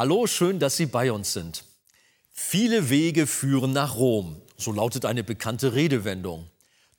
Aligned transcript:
Hallo, 0.00 0.26
schön, 0.26 0.58
dass 0.58 0.78
Sie 0.78 0.86
bei 0.86 1.12
uns 1.12 1.34
sind. 1.34 1.62
Viele 2.30 2.88
Wege 2.88 3.26
führen 3.26 3.74
nach 3.74 3.96
Rom, 3.96 4.40
so 4.56 4.72
lautet 4.72 5.04
eine 5.04 5.22
bekannte 5.22 5.74
Redewendung. 5.74 6.46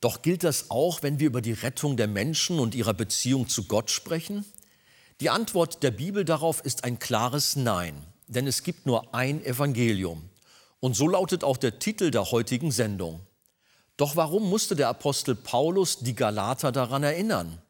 Doch 0.01 0.21
gilt 0.21 0.43
das 0.43 0.69
auch, 0.69 1.01
wenn 1.01 1.17
wir 1.17 1.25
über 1.25 1.41
die 1.41 1.53
Rettung 1.53 1.97
der 1.97 2.07
Menschen 2.07 2.59
und 2.59 2.75
ihrer 2.75 2.93
Beziehung 2.93 3.49
zu 3.49 3.63
Gott 3.63 3.89
sprechen? 3.89 4.45
Die 5.19 5.31
Antwort 5.31 5.81
der 5.81 5.89
Bibel 5.89 6.25
darauf 6.25 6.61
ist 6.63 6.83
ein 6.83 6.99
klares 6.99 7.55
Nein, 7.55 7.95
denn 8.27 8.45
es 8.45 8.61
gibt 8.61 8.85
nur 8.85 9.15
ein 9.15 9.43
Evangelium. 9.43 10.29
Und 10.79 10.95
so 10.95 11.07
lautet 11.07 11.43
auch 11.43 11.57
der 11.57 11.79
Titel 11.79 12.11
der 12.11 12.29
heutigen 12.29 12.69
Sendung. 12.69 13.21
Doch 13.97 14.15
warum 14.15 14.47
musste 14.47 14.75
der 14.75 14.89
Apostel 14.89 15.33
Paulus 15.33 16.01
die 16.01 16.13
Galater 16.13 16.71
daran 16.71 17.01
erinnern? 17.01 17.63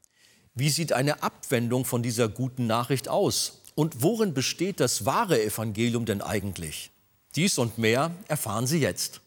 Wie 0.56 0.70
sieht 0.70 0.92
eine 0.92 1.24
Abwendung 1.24 1.86
von 1.86 2.04
dieser 2.04 2.28
guten 2.28 2.68
Nachricht 2.68 3.08
aus? 3.08 3.61
Und 3.74 4.02
worin 4.02 4.34
besteht 4.34 4.80
das 4.80 5.06
wahre 5.06 5.42
Evangelium 5.42 6.06
denn 6.06 6.22
eigentlich? 6.22 6.92
Dies 7.36 7.58
und 7.58 7.78
mehr 7.78 8.12
erfahren 8.28 8.68
Sie 8.68 8.80
jetzt. 8.80 9.22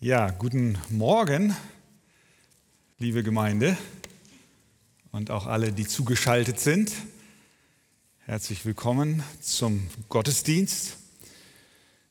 Ja, 0.00 0.30
guten 0.30 0.78
Morgen, 0.88 1.54
liebe 2.98 3.22
Gemeinde 3.22 3.76
und 5.12 5.30
auch 5.30 5.46
alle, 5.46 5.72
die 5.72 5.86
zugeschaltet 5.86 6.58
sind. 6.58 6.92
Herzlich 8.20 8.64
willkommen 8.64 9.22
zum 9.40 9.86
Gottesdienst. 10.08 10.96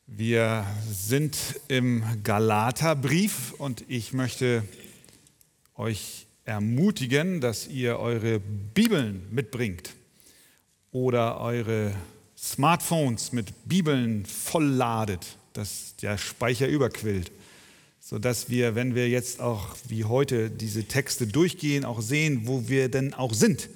Wir 0.06 0.66
sind 0.88 1.38
im 1.68 2.04
Galaterbrief 2.24 3.54
und 3.58 3.84
ich 3.88 4.14
möchte 4.14 4.64
euch 5.76 6.28
ermutigen, 6.46 7.42
dass 7.42 7.68
ihr 7.68 8.00
eure 8.00 8.40
Bibeln 8.40 9.26
mitbringt 9.32 9.94
oder 10.92 11.40
eure 11.40 11.94
Smartphones 12.38 13.32
mit 13.32 13.54
Bibeln 13.66 14.26
vollladet, 14.26 15.38
dass 15.54 15.96
der 16.02 16.18
Speicher 16.18 16.68
überquillt, 16.68 17.32
sodass 18.02 18.50
wir, 18.50 18.76
wenn 18.76 18.96
wir 18.96 19.08
jetzt 19.10 19.40
auch 19.40 19.76
wie 19.88 20.04
heute 20.04 20.50
diese 20.50 20.84
Texte 20.84 21.28
durchgehen, 21.28 21.86
auch 21.86 22.02
sehen, 22.02 22.42
wo 22.46 22.68
wir 22.68 22.90
denn 22.90 23.14
auch 23.14 23.34
sind. 23.34 23.70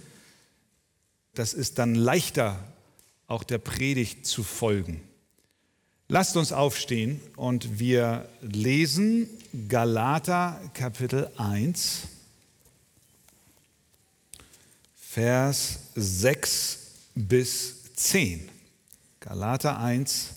Das 1.33 1.53
ist 1.53 1.79
dann 1.79 1.95
leichter, 1.95 2.59
auch 3.27 3.43
der 3.43 3.59
Predigt 3.59 4.25
zu 4.25 4.43
folgen. 4.43 5.01
Lasst 6.09 6.37
uns 6.37 6.51
aufstehen 6.51 7.19
und 7.35 7.79
wir 7.79 8.27
lesen 8.41 9.29
Galater 9.67 10.59
Kapitel 10.73 11.29
1, 11.37 12.03
Vers 15.17 15.79
6 15.95 16.77
bis 17.15 17.91
10. 17.95 18.51
Galater 19.19 19.79
1, 19.79 20.29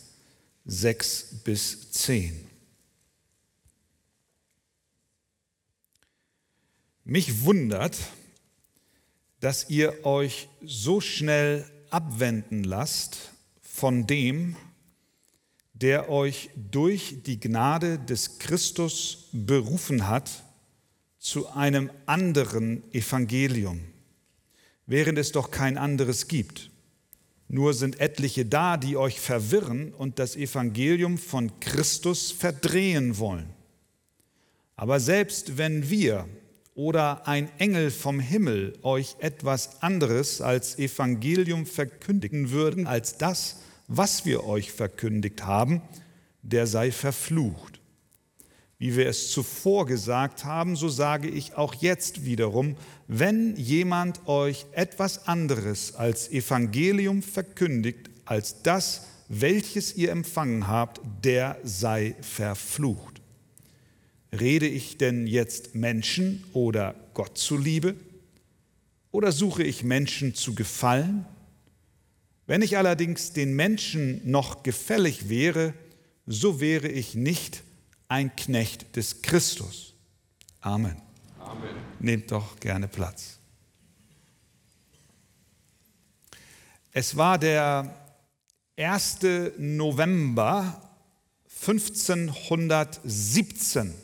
6 0.64 1.42
bis 1.44 1.90
10. 1.90 2.48
Mich 7.04 7.44
wundert, 7.44 7.98
dass 9.40 9.68
ihr 9.68 10.06
euch 10.06 10.48
so 10.62 11.02
schnell 11.02 11.70
abwenden 11.90 12.64
lasst 12.64 13.32
von 13.60 14.06
dem, 14.06 14.56
der 15.74 16.08
euch 16.08 16.48
durch 16.56 17.16
die 17.26 17.38
Gnade 17.38 17.98
des 17.98 18.38
Christus 18.38 19.28
berufen 19.32 20.08
hat 20.08 20.42
zu 21.18 21.50
einem 21.50 21.90
anderen 22.06 22.82
Evangelium, 22.94 23.89
während 24.90 25.18
es 25.18 25.30
doch 25.30 25.52
kein 25.52 25.78
anderes 25.78 26.26
gibt. 26.26 26.68
Nur 27.46 27.74
sind 27.74 28.00
etliche 28.00 28.44
da, 28.44 28.76
die 28.76 28.96
euch 28.96 29.20
verwirren 29.20 29.94
und 29.94 30.18
das 30.18 30.34
Evangelium 30.34 31.16
von 31.16 31.60
Christus 31.60 32.32
verdrehen 32.32 33.16
wollen. 33.18 33.50
Aber 34.74 34.98
selbst 34.98 35.56
wenn 35.58 35.90
wir 35.90 36.26
oder 36.74 37.28
ein 37.28 37.48
Engel 37.58 37.92
vom 37.92 38.18
Himmel 38.18 38.76
euch 38.82 39.14
etwas 39.20 39.80
anderes 39.80 40.40
als 40.40 40.76
Evangelium 40.76 41.66
verkündigen 41.66 42.50
würden 42.50 42.88
als 42.88 43.16
das, 43.16 43.60
was 43.86 44.24
wir 44.24 44.44
euch 44.44 44.72
verkündigt 44.72 45.44
haben, 45.44 45.82
der 46.42 46.66
sei 46.66 46.90
verflucht. 46.90 47.79
Wie 48.80 48.96
wir 48.96 49.06
es 49.06 49.30
zuvor 49.30 49.84
gesagt 49.84 50.46
haben, 50.46 50.74
so 50.74 50.88
sage 50.88 51.28
ich 51.28 51.54
auch 51.54 51.74
jetzt 51.74 52.24
wiederum, 52.24 52.76
wenn 53.08 53.54
jemand 53.56 54.26
euch 54.26 54.64
etwas 54.72 55.28
anderes 55.28 55.96
als 55.96 56.30
Evangelium 56.30 57.22
verkündigt 57.22 58.08
als 58.24 58.62
das, 58.62 59.02
welches 59.28 59.96
ihr 59.96 60.10
empfangen 60.10 60.66
habt, 60.66 61.02
der 61.22 61.58
sei 61.62 62.16
verflucht. 62.22 63.20
Rede 64.32 64.66
ich 64.66 64.96
denn 64.96 65.26
jetzt 65.26 65.74
Menschen 65.74 66.42
oder 66.54 66.94
Gott 67.12 67.36
zuliebe? 67.36 67.96
Oder 69.12 69.30
suche 69.30 69.62
ich 69.62 69.84
Menschen 69.84 70.34
zu 70.34 70.54
gefallen? 70.54 71.26
Wenn 72.46 72.62
ich 72.62 72.78
allerdings 72.78 73.34
den 73.34 73.54
Menschen 73.54 74.22
noch 74.24 74.62
gefällig 74.62 75.28
wäre, 75.28 75.74
so 76.26 76.60
wäre 76.62 76.88
ich 76.88 77.14
nicht 77.14 77.62
ein 78.10 78.34
Knecht 78.34 78.96
des 78.96 79.22
Christus. 79.22 79.94
Amen. 80.60 81.00
Amen. 81.38 81.76
Nehmt 82.00 82.32
doch 82.32 82.58
gerne 82.58 82.88
Platz. 82.88 83.38
Es 86.90 87.16
war 87.16 87.38
der 87.38 87.94
1. 88.76 89.20
November 89.58 90.90
1517. 91.44 93.94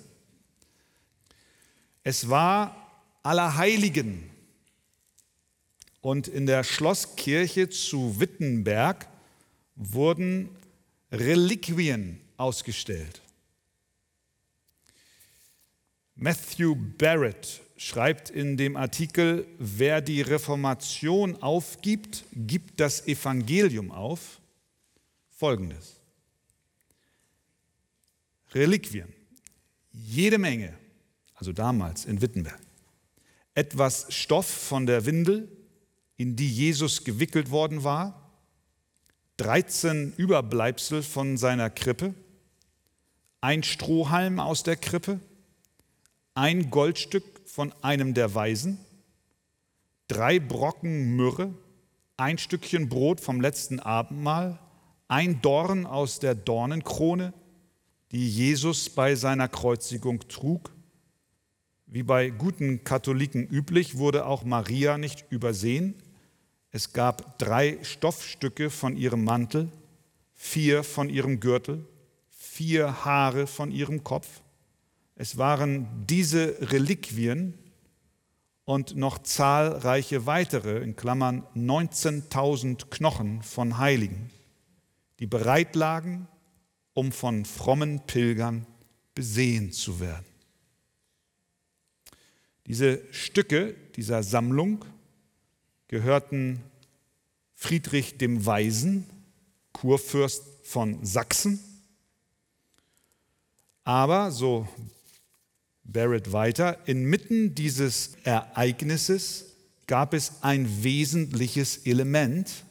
Es 2.04 2.28
war 2.28 2.76
Allerheiligen 3.24 4.30
und 6.00 6.28
in 6.28 6.46
der 6.46 6.62
Schlosskirche 6.62 7.70
zu 7.70 8.20
Wittenberg 8.20 9.08
wurden 9.74 10.50
Reliquien 11.10 12.20
ausgestellt. 12.36 13.20
Matthew 16.18 16.74
Barrett 16.96 17.60
schreibt 17.76 18.30
in 18.30 18.56
dem 18.56 18.74
Artikel, 18.74 19.46
wer 19.58 20.00
die 20.00 20.22
Reformation 20.22 21.36
aufgibt, 21.42 22.24
gibt 22.32 22.80
das 22.80 23.06
Evangelium 23.06 23.90
auf, 23.92 24.40
folgendes. 25.28 25.96
Reliquien, 28.54 29.12
jede 29.92 30.38
Menge, 30.38 30.72
also 31.34 31.52
damals 31.52 32.06
in 32.06 32.22
Wittenberg. 32.22 32.58
Etwas 33.54 34.06
Stoff 34.08 34.46
von 34.46 34.86
der 34.86 35.04
Windel, 35.04 35.50
in 36.16 36.34
die 36.34 36.50
Jesus 36.50 37.04
gewickelt 37.04 37.50
worden 37.50 37.84
war, 37.84 38.32
13 39.36 40.14
Überbleibsel 40.16 41.02
von 41.02 41.36
seiner 41.36 41.68
Krippe, 41.68 42.14
ein 43.42 43.62
Strohhalm 43.62 44.40
aus 44.40 44.62
der 44.62 44.76
Krippe, 44.76 45.20
ein 46.36 46.70
Goldstück 46.70 47.24
von 47.46 47.72
einem 47.82 48.12
der 48.12 48.34
Weisen, 48.34 48.78
drei 50.06 50.38
Brocken 50.38 51.16
Myrrhe, 51.16 51.54
ein 52.18 52.36
Stückchen 52.36 52.90
Brot 52.90 53.20
vom 53.20 53.40
letzten 53.40 53.80
Abendmahl, 53.80 54.58
ein 55.08 55.40
Dorn 55.40 55.86
aus 55.86 56.20
der 56.20 56.34
Dornenkrone, 56.34 57.32
die 58.12 58.28
Jesus 58.28 58.90
bei 58.90 59.14
seiner 59.14 59.48
Kreuzigung 59.48 60.28
trug, 60.28 60.72
wie 61.86 62.02
bei 62.02 62.28
guten 62.28 62.84
Katholiken 62.84 63.48
üblich, 63.48 63.96
wurde 63.96 64.26
auch 64.26 64.44
Maria 64.44 64.98
nicht 64.98 65.24
übersehen. 65.30 65.94
Es 66.70 66.92
gab 66.92 67.38
drei 67.38 67.78
Stoffstücke 67.82 68.68
von 68.68 68.96
ihrem 68.96 69.24
Mantel, 69.24 69.70
vier 70.34 70.84
von 70.84 71.08
ihrem 71.08 71.40
Gürtel, 71.40 71.86
vier 72.28 73.06
Haare 73.06 73.46
von 73.46 73.70
ihrem 73.70 74.04
Kopf. 74.04 74.42
Es 75.18 75.38
waren 75.38 75.88
diese 76.06 76.70
Reliquien 76.70 77.54
und 78.66 78.96
noch 78.96 79.18
zahlreiche 79.18 80.26
weitere, 80.26 80.82
in 80.82 80.94
Klammern 80.94 81.46
19.000 81.54 82.90
Knochen 82.90 83.42
von 83.42 83.78
Heiligen, 83.78 84.30
die 85.18 85.26
bereit 85.26 85.74
lagen, 85.74 86.28
um 86.92 87.12
von 87.12 87.46
frommen 87.46 88.00
Pilgern 88.06 88.66
besehen 89.14 89.72
zu 89.72 90.00
werden. 90.00 90.26
Diese 92.66 93.00
Stücke 93.10 93.74
dieser 93.96 94.22
Sammlung 94.22 94.84
gehörten 95.88 96.62
Friedrich 97.54 98.18
dem 98.18 98.44
Weisen, 98.44 99.08
Kurfürst 99.72 100.44
von 100.62 101.02
Sachsen. 101.06 101.58
Aber, 103.84 104.30
so 104.30 104.66
Barrett 105.92 106.32
weiter, 106.32 106.78
inmitten 106.86 107.54
dieses 107.54 108.16
Ereignisses 108.24 109.44
gab 109.86 110.14
es 110.14 110.42
ein 110.42 110.82
wesentliches 110.82 111.86
Element, 111.86 112.64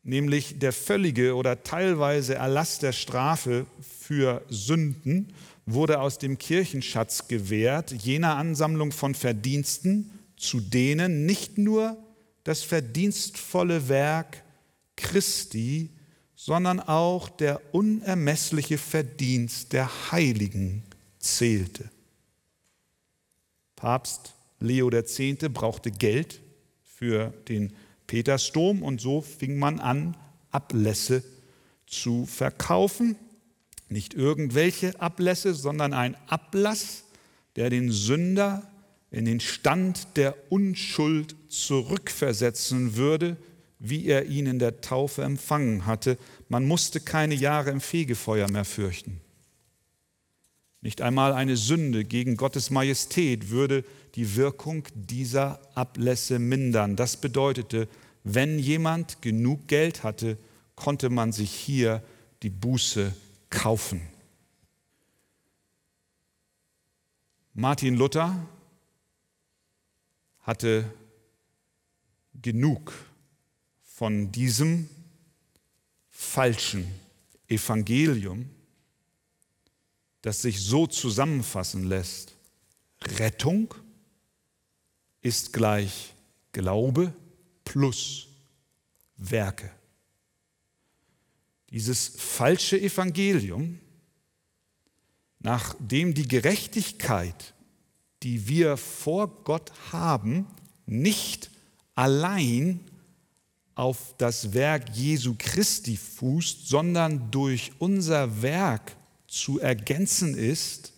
nämlich 0.02 0.58
der 0.58 0.74
völlige 0.74 1.36
oder 1.36 1.62
teilweise 1.62 2.34
Erlass 2.34 2.80
der 2.80 2.92
Strafe 2.92 3.68
für 4.00 4.44
Sünden, 4.50 5.32
wurde 5.68 6.00
aus 6.00 6.18
dem 6.18 6.40
Kirchenschatz 6.40 7.28
gewährt, 7.28 7.92
jener 7.92 8.36
Ansammlung 8.38 8.92
von 8.92 9.14
Verdiensten, 9.14 10.10
zu 10.38 10.60
denen 10.60 11.28
nicht 11.28 11.60
nur 11.60 11.96
das 12.44 12.64
verdienstvolle 12.64 13.88
Werk 13.88 14.42
Christi, 14.96 15.92
sondern 16.36 16.80
auch 16.80 17.30
der 17.30 17.62
unermessliche 17.76 18.80
Verdienst 18.80 19.72
der 19.72 20.12
Heiligen 20.12 20.82
zählte. 21.20 21.92
Papst 23.76 24.34
Leo 24.60 24.92
X. 24.92 25.20
brauchte 25.54 25.92
Geld 25.92 26.42
für 26.82 27.32
den 27.48 27.72
Petersdom 28.08 28.84
und 28.84 29.02
so 29.02 29.22
fing 29.22 29.58
man 29.58 29.80
an, 29.80 30.16
Ablässe 30.52 31.24
zu 31.88 32.26
verkaufen. 32.26 33.16
Nicht 33.90 34.14
irgendwelche 34.14 35.00
Ablässe, 35.00 35.54
sondern 35.54 35.94
ein 35.94 36.18
Ablass, 36.28 37.04
der 37.56 37.70
den 37.70 37.92
Sünder 37.92 38.70
in 39.12 39.26
den 39.26 39.40
Stand 39.40 40.08
der 40.16 40.36
Unschuld 40.50 41.36
zurückversetzen 41.50 42.96
würde, 42.96 43.38
wie 43.78 44.08
er 44.08 44.26
ihn 44.26 44.48
in 44.48 44.60
der 44.60 44.82
Taufe 44.82 45.24
empfangen 45.24 45.86
hatte. 45.86 46.18
Man 46.50 46.66
musste 46.66 47.00
keine 47.00 47.36
Jahre 47.36 47.70
im 47.70 47.82
Fegefeuer 47.82 48.50
mehr 48.50 48.66
fürchten. 48.66 49.22
Nicht 50.84 51.02
einmal 51.02 51.32
eine 51.32 51.56
Sünde 51.56 52.04
gegen 52.04 52.36
Gottes 52.36 52.70
Majestät 52.70 53.50
würde 53.50 53.86
die 54.16 54.36
Wirkung 54.36 54.86
dieser 54.94 55.62
Ablässe 55.78 56.40
mindern. 56.40 56.98
Das 56.98 57.16
bedeutete, 57.16 57.88
wenn 58.26 58.60
jemand 58.60 59.22
genug 59.22 59.70
Geld 59.70 60.04
hatte, 60.04 60.38
konnte 60.76 61.10
man 61.10 61.32
sich 61.32 61.52
hier 61.52 62.04
die 62.42 62.50
Buße 62.50 63.14
kaufen. 63.50 64.02
Martin 67.54 67.96
Luther 67.96 68.46
hatte 70.42 70.84
genug 72.42 72.92
von 73.84 74.34
diesem 74.34 74.90
falschen 76.10 76.88
Evangelium, 77.48 78.50
das 80.24 80.42
sich 80.42 80.60
so 80.62 80.88
zusammenfassen 80.88 81.84
lässt. 81.84 82.34
Rettung 83.20 83.76
ist 85.22 85.54
gleich 85.54 86.14
Glaube 86.54 87.14
plus 87.66 88.28
Werke. 89.18 89.70
Dieses 91.70 92.08
falsche 92.18 92.80
Evangelium, 92.80 93.80
nach 95.40 95.76
dem 95.80 96.14
die 96.14 96.28
Gerechtigkeit, 96.28 97.54
die 98.22 98.48
wir 98.48 98.78
vor 98.78 99.44
Gott 99.44 99.74
haben, 99.92 100.48
nicht 100.86 101.52
allein 101.96 102.80
auf 103.76 104.16
das 104.18 104.54
Werk 104.54 104.96
Jesu 104.96 105.36
Christi 105.38 105.98
fußt, 105.98 106.66
sondern 106.68 107.30
durch 107.30 107.74
unser 107.80 108.42
Werk 108.42 108.96
zu 109.34 109.60
ergänzen 109.60 110.38
ist, 110.38 110.94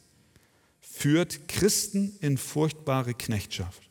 führt 0.81 1.47
Christen 1.47 2.17
in 2.19 2.37
furchtbare 2.37 3.13
Knechtschaft. 3.13 3.89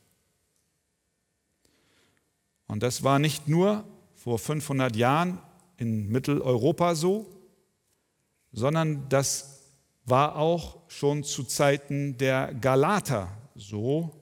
Und 2.66 2.82
das 2.82 3.02
war 3.02 3.18
nicht 3.18 3.48
nur 3.48 3.84
vor 4.14 4.38
500 4.38 4.96
Jahren 4.96 5.38
in 5.78 6.08
Mitteleuropa 6.08 6.94
so, 6.94 7.26
sondern 8.52 9.08
das 9.08 9.62
war 10.04 10.36
auch 10.36 10.78
schon 10.88 11.24
zu 11.24 11.44
Zeiten 11.44 12.18
der 12.18 12.52
Galater 12.52 13.34
so, 13.54 14.14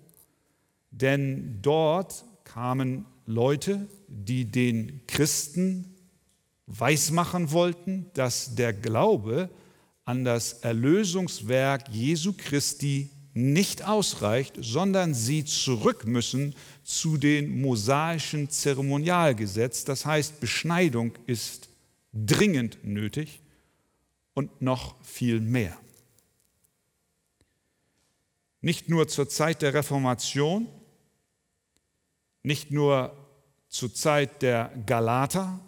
denn 0.93 1.59
dort 1.63 2.25
kamen 2.45 3.07
Leute, 3.27 3.89
die 4.07 4.45
den 4.45 5.05
Christen 5.09 5.97
weismachen 6.67 7.51
wollten, 7.51 8.07
dass 8.15 8.55
der 8.55 8.73
Glaube 8.73 9.51
an 10.05 10.25
das 10.25 10.55
Erlösungswerk 10.55 11.89
Jesu 11.89 12.35
Christi 12.37 13.11
nicht 13.35 13.85
ausreicht, 13.85 14.57
sondern 14.61 15.15
sie 15.15 15.45
zurück 15.45 16.07
müssen 16.07 16.55
zu 16.83 17.17
den 17.17 17.61
mosaischen 17.61 18.51
Zeremonialgesetz. 18.51 19.85
Das 19.85 20.05
heißt, 20.05 20.41
Beschneidung 20.41 21.13
ist 21.27 21.69
dringend 22.13 22.85
nötig 22.85 23.41
und 24.35 24.61
noch 24.61 25.03
viel 25.03 25.41
mehr. 25.41 25.77
Nicht 28.61 28.89
nur 28.89 29.09
zur 29.09 29.29
Zeit 29.29 29.63
der 29.63 29.75
Reformation, 29.75 30.69
nicht 32.43 32.71
nur 32.71 33.17
zur 33.69 33.95
Zeit 33.95 34.43
der 34.43 34.71
Galater, 34.87 35.61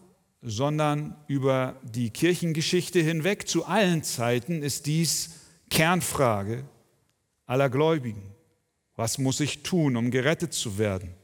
sondern 0.44 1.16
über 1.26 1.80
die 1.82 2.10
Kirchengeschichte 2.10 3.00
hinweg, 3.00 3.48
zu 3.48 3.64
allen 3.64 4.02
Zeiten 4.02 4.62
ist 4.62 4.84
dies 4.84 5.40
Kernfrage 5.70 6.64
aller 7.46 7.70
Gläubigen. 7.70 8.22
Was 8.94 9.16
muss 9.16 9.40
ich 9.40 9.62
tun, 9.62 9.96
um 9.96 10.10
gerettet 10.10 10.52
zu 10.52 10.76
werden? 10.76 11.14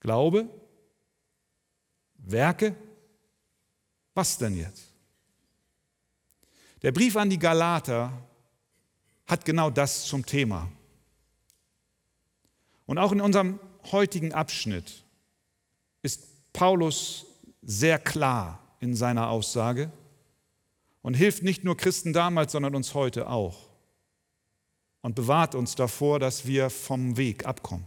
Glaube? 0.00 0.48
Werke? 2.16 2.74
Was 4.14 4.38
denn 4.38 4.56
jetzt? 4.56 4.86
Der 6.80 6.92
Brief 6.92 7.16
an 7.16 7.28
die 7.28 7.38
Galater 7.38 8.12
hat 9.26 9.44
genau 9.44 9.68
das 9.68 10.06
zum 10.06 10.24
Thema. 10.24 10.72
Und 12.86 12.96
auch 12.96 13.12
in 13.12 13.20
unserem 13.20 13.60
heutigen 13.92 14.32
Abschnitt 14.32 15.04
ist 16.02 16.29
Paulus 16.52 17.26
sehr 17.62 17.98
klar 17.98 18.58
in 18.80 18.94
seiner 18.94 19.28
Aussage 19.30 19.90
und 21.02 21.14
hilft 21.14 21.42
nicht 21.42 21.64
nur 21.64 21.76
Christen 21.76 22.12
damals, 22.12 22.52
sondern 22.52 22.74
uns 22.74 22.94
heute 22.94 23.28
auch 23.28 23.68
und 25.02 25.14
bewahrt 25.14 25.54
uns 25.54 25.74
davor, 25.74 26.18
dass 26.18 26.46
wir 26.46 26.70
vom 26.70 27.16
Weg 27.16 27.46
abkommen. 27.46 27.86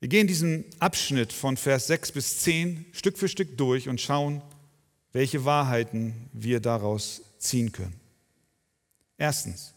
Wir 0.00 0.08
gehen 0.08 0.26
diesen 0.26 0.64
Abschnitt 0.78 1.32
von 1.32 1.56
Vers 1.56 1.86
6 1.86 2.12
bis 2.12 2.40
10 2.40 2.86
Stück 2.92 3.16
für 3.16 3.28
Stück 3.28 3.56
durch 3.56 3.88
und 3.88 4.00
schauen, 4.00 4.42
welche 5.12 5.44
Wahrheiten 5.44 6.28
wir 6.32 6.60
daraus 6.60 7.22
ziehen 7.38 7.72
können. 7.72 7.98
Erstens, 9.16 9.74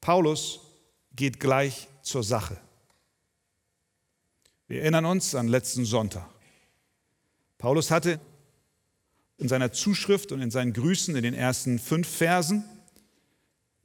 Paulus 0.00 0.60
geht 1.14 1.38
gleich 1.38 1.86
zur 2.02 2.24
Sache. 2.24 2.58
Wir 4.72 4.80
erinnern 4.80 5.04
uns 5.04 5.34
an 5.34 5.48
letzten 5.48 5.84
Sonntag. 5.84 6.26
Paulus 7.58 7.90
hatte 7.90 8.18
in 9.36 9.46
seiner 9.46 9.70
Zuschrift 9.70 10.32
und 10.32 10.40
in 10.40 10.50
seinen 10.50 10.72
Grüßen 10.72 11.14
in 11.14 11.22
den 11.22 11.34
ersten 11.34 11.78
fünf 11.78 12.08
Versen 12.08 12.64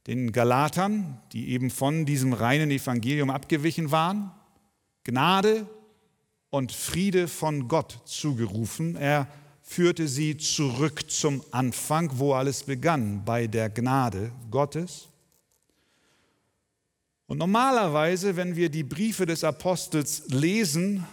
den 0.07 0.31
Galatern, 0.31 1.19
die 1.33 1.49
eben 1.49 1.71
von 1.71 2.05
diesem 2.05 2.31
reinen 2.31 2.71
Evangelium 2.71 3.29
abgewichen 3.29 3.91
waren, 3.91 4.31
Gnade 5.03 5.67
und 6.51 6.71
Friede 6.71 7.27
von 7.27 7.67
Gott 7.67 7.99
zugerufen. 8.05 8.95
Er 8.95 9.27
führte 9.63 10.07
sie 10.07 10.37
zurück 10.37 11.11
zum 11.11 11.43
Anfang, 11.51 12.11
wo 12.13 12.31
alles 12.31 12.63
begann, 12.63 13.25
bei 13.25 13.47
der 13.47 13.69
Gnade 13.69 14.31
Gottes. 14.49 15.09
Und 17.27 17.37
normalerweise, 17.37 18.37
wenn 18.37 18.55
wir 18.55 18.69
die 18.69 18.83
Briefe 18.83 19.25
des 19.25 19.43
Apostels 19.43 20.23
lesen, 20.27 21.05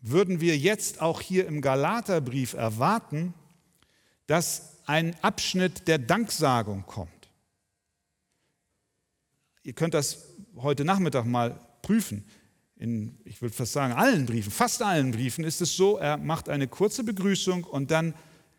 würden 0.00 0.40
wir 0.40 0.58
jetzt 0.58 1.00
auch 1.00 1.20
hier 1.20 1.46
im 1.46 1.60
Galaterbrief 1.60 2.54
erwarten, 2.54 3.32
dass 4.26 4.78
ein 4.86 5.16
Abschnitt 5.22 5.86
der 5.86 5.98
Danksagung 5.98 6.84
kommt. 6.86 7.10
Ihr 9.62 9.72
könnt 9.74 9.94
das 9.94 10.26
heute 10.56 10.84
Nachmittag 10.84 11.24
mal 11.24 11.60
prüfen. 11.82 12.24
in, 12.76 13.16
ich 13.24 13.40
würde 13.40 13.54
fast 13.54 13.72
sagen, 13.72 13.92
allen 13.92 14.26
Briefen, 14.26 14.50
fast 14.50 14.82
allen 14.82 15.12
Briefen 15.12 15.44
ist 15.44 15.60
es 15.60 15.76
so, 15.76 15.98
er 15.98 16.16
macht 16.16 16.48
eine 16.48 16.66
kurze 16.66 17.04
Begrüßung 17.04 17.62
und 17.62 17.92
dann 17.92 18.14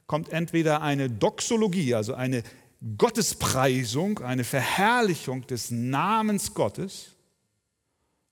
kommt 0.07 0.29
entweder 0.29 0.81
eine 0.81 1.09
Doxologie, 1.09 1.95
also 1.95 2.13
eine 2.13 2.43
Gottespreisung, 2.97 4.19
eine 4.19 4.43
Verherrlichung 4.43 5.47
des 5.47 5.71
Namens 5.71 6.53
Gottes, 6.53 7.11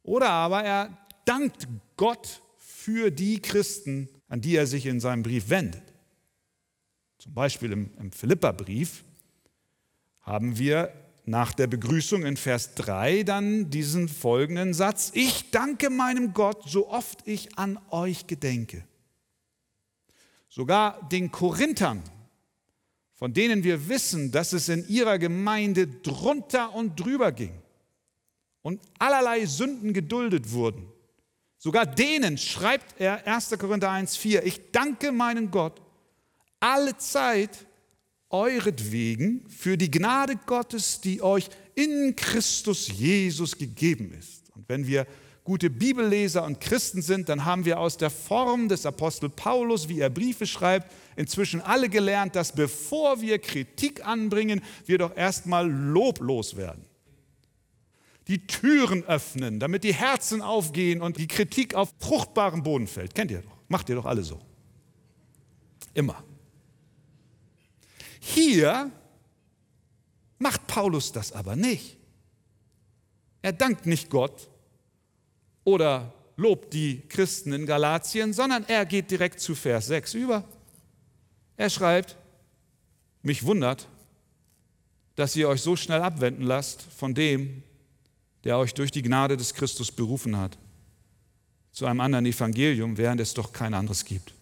oder 0.04 0.30
aber 0.30 0.64
er 0.64 0.98
dankt 1.26 1.68
Gott 1.96 2.42
für 2.58 3.12
die 3.12 3.42
Christen, 3.42 4.10
an 4.28 4.42
die 4.42 4.56
er 4.56 4.68
sich 4.68 4.86
in 4.86 5.00
seinem 5.00 5.24
Brief 5.24 5.50
wendet. 5.50 5.84
Zum 7.18 7.34
Beispiel 7.34 7.72
im, 7.72 7.92
im 8.00 8.12
Philipperbrief 8.12 9.04
haben 10.22 10.58
wir 10.58 10.92
nach 11.26 11.54
der 11.54 11.68
Begrüßung 11.68 12.26
in 12.26 12.36
Vers 12.36 12.74
3 12.76 13.24
dann 13.24 13.70
diesen 13.70 14.10
folgenden 14.10 14.74
Satz. 14.74 15.12
Ich 15.14 15.52
danke 15.52 15.90
meinem 15.90 16.34
Gott, 16.34 16.64
so 16.68 16.90
oft 16.90 17.28
ich 17.28 17.58
an 17.58 17.80
euch 17.92 18.28
gedenke. 18.28 18.84
Sogar 20.50 21.08
den 21.10 21.32
Korinthern, 21.32 22.04
von 23.22 23.36
denen 23.36 23.64
wir 23.64 23.88
wissen, 23.88 24.32
dass 24.32 24.52
es 24.52 24.68
in 24.68 24.88
ihrer 24.88 25.20
Gemeinde 25.20 25.86
drunter 25.86 26.74
und 26.74 27.00
drüber 27.00 27.32
ging 27.32 27.54
und 28.64 28.82
allerlei 28.98 29.46
Sünden 29.46 29.94
geduldet 29.94 30.52
wurden, 30.54 30.88
sogar 31.60 31.86
denen 31.86 32.40
schreibt 32.40 33.00
er 33.00 33.28
1. 33.28 33.52
Korinther 33.60 33.92
1,4, 33.92 34.42
ich 34.42 34.72
danke 34.72 35.12
meinen 35.12 35.52
Gott 35.52 35.80
alle 36.60 36.98
Zeit 36.98 37.68
euretwegen 38.32 39.48
für 39.48 39.78
die 39.78 39.92
Gnade 39.92 40.36
Gottes, 40.48 41.00
die 41.00 41.22
euch 41.22 41.48
in 41.76 42.16
Christus 42.16 42.88
Jesus 42.88 43.56
gegeben 43.56 44.16
ist. 44.18 44.50
Und 44.56 44.68
wenn 44.68 44.88
wir 44.88 45.06
gute 45.44 45.70
Bibelleser 45.70 46.44
und 46.44 46.60
Christen 46.60 47.04
sind, 47.04 47.30
dann 47.30 47.46
haben 47.46 47.66
wir 47.66 47.80
aus 47.80 47.98
der 47.98 48.10
Form 48.10 48.68
des 48.68 48.88
Apostel 48.88 49.30
Paulus, 49.30 49.90
wie 49.90 50.00
er 50.00 50.10
Briefe 50.10 50.48
schreibt, 50.48 50.92
inzwischen 51.16 51.62
alle 51.62 51.90
gelernt, 51.90 52.36
dass 52.36 52.54
bevor 52.54 53.22
wir 53.22 53.40
Kritik 53.40 54.06
anbringen, 54.06 54.62
wir 54.86 54.98
doch 54.98 55.16
erstmal 55.16 55.70
loblos 55.70 56.56
werden. 56.56 56.86
Die 58.28 58.46
Türen 58.48 59.04
öffnen, 59.04 59.60
damit 59.60 59.84
die 59.84 59.94
Herzen 59.94 60.42
aufgehen 60.42 61.02
und 61.02 61.18
die 61.18 61.28
Kritik 61.28 61.76
auf 61.76 61.94
fruchtbarem 62.00 62.64
Boden 62.64 62.88
fällt. 62.88 63.16
Kennt 63.16 63.32
ihr 63.32 63.42
doch, 63.42 63.58
macht 63.68 63.90
ihr 63.90 63.96
doch 63.96 64.06
alle 64.06 64.24
so. 64.24 64.40
Immer. 65.94 66.24
Hier 68.20 68.92
macht 70.38 70.68
Paulus 70.68 71.12
das 71.12 71.32
aber 71.32 71.56
nicht. 71.56 71.98
Er 73.42 73.54
dankt 73.54 73.86
nicht 73.86 74.10
Gott 74.10 74.50
oder 75.64 76.14
lobt 76.36 76.74
die 76.74 77.02
Christen 77.08 77.54
in 77.54 77.66
Galatien, 77.66 78.34
sondern 78.34 78.66
er 78.68 78.86
geht 78.86 79.12
direkt 79.12 79.40
zu 79.40 79.56
Vers 79.56 79.88
6 79.88 80.14
über. 80.14 80.44
Er 81.58 81.70
schreibt, 81.70 82.18
mich 83.22 83.46
wundert, 83.46 83.88
dass 85.16 85.36
ihr 85.36 85.50
euch 85.50 85.62
so 85.62 85.76
schnell 85.76 86.02
abwenden 86.02 86.44
lasst 86.44 86.82
von 86.82 87.14
dem, 87.14 87.64
der 88.44 88.58
euch 88.58 88.74
durch 88.74 88.92
die 88.92 89.02
Gnade 89.02 89.38
des 89.38 89.54
Christus 89.54 89.92
berufen 89.92 90.38
hat, 90.38 90.58
zu 91.72 91.86
einem 91.86 92.02
anderen 92.02 92.26
Evangelium, 92.26 92.98
während 92.98 93.22
es 93.22 93.34
doch 93.34 93.54
kein 93.54 93.74
anderes 93.74 94.06
gibt. 94.06 94.34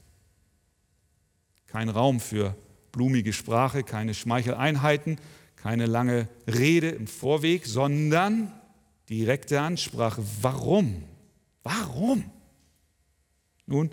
Kein 1.67 1.89
Raum 1.89 2.19
für 2.19 2.55
blumige 2.91 3.33
Sprache, 3.33 3.83
keine 3.83 4.13
Schmeicheleinheiten, 4.13 5.19
keine 5.55 5.85
lange 5.85 6.27
Rede 6.47 6.89
im 6.89 7.07
Vorweg, 7.07 7.65
sondern 7.65 8.51
direkte 9.09 9.59
Ansprache. 9.59 10.23
Warum? 10.41 11.03
Warum? 11.63 12.23
Nun, 13.65 13.91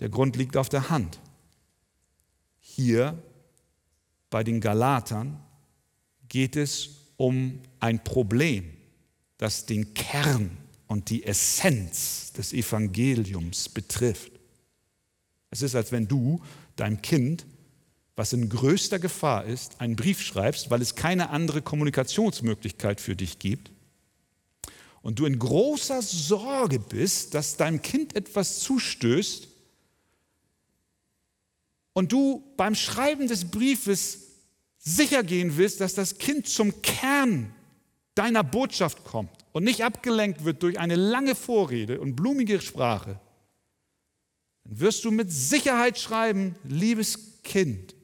der 0.00 0.08
Grund 0.08 0.36
liegt 0.36 0.56
auf 0.56 0.68
der 0.68 0.88
Hand. 0.90 1.18
Hier 2.62 3.20
bei 4.30 4.42
den 4.42 4.60
Galatern 4.60 5.38
geht 6.28 6.56
es 6.56 6.88
um 7.16 7.60
ein 7.80 8.02
Problem, 8.02 8.72
das 9.36 9.66
den 9.66 9.92
Kern 9.92 10.56
und 10.86 11.10
die 11.10 11.24
Essenz 11.24 12.32
des 12.32 12.52
Evangeliums 12.52 13.68
betrifft. 13.68 14.32
Es 15.50 15.60
ist, 15.60 15.74
als 15.74 15.92
wenn 15.92 16.08
du 16.08 16.40
deinem 16.76 17.02
Kind, 17.02 17.44
was 18.16 18.32
in 18.32 18.48
größter 18.48 18.98
Gefahr 18.98 19.44
ist, 19.44 19.80
einen 19.80 19.96
Brief 19.96 20.22
schreibst, 20.22 20.70
weil 20.70 20.80
es 20.80 20.94
keine 20.94 21.30
andere 21.30 21.60
Kommunikationsmöglichkeit 21.60 23.00
für 23.00 23.16
dich 23.16 23.38
gibt, 23.38 23.70
und 25.02 25.18
du 25.18 25.26
in 25.26 25.38
großer 25.38 26.00
Sorge 26.00 26.78
bist, 26.78 27.34
dass 27.34 27.56
deinem 27.56 27.82
Kind 27.82 28.14
etwas 28.14 28.60
zustößt, 28.60 29.48
und 31.92 32.12
du 32.12 32.42
beim 32.56 32.74
Schreiben 32.74 33.28
des 33.28 33.50
Briefes 33.50 34.32
sicher 34.78 35.22
gehen 35.22 35.56
willst, 35.56 35.80
dass 35.80 35.94
das 35.94 36.18
Kind 36.18 36.48
zum 36.48 36.82
Kern 36.82 37.54
deiner 38.14 38.42
Botschaft 38.42 39.04
kommt 39.04 39.30
und 39.52 39.64
nicht 39.64 39.84
abgelenkt 39.84 40.44
wird 40.44 40.62
durch 40.62 40.78
eine 40.78 40.96
lange 40.96 41.34
Vorrede 41.34 42.00
und 42.00 42.16
blumige 42.16 42.60
Sprache, 42.60 43.20
dann 44.64 44.80
wirst 44.80 45.04
du 45.04 45.10
mit 45.10 45.30
Sicherheit 45.30 45.98
schreiben, 45.98 46.56
liebes 46.64 47.42
Kind, 47.42 47.94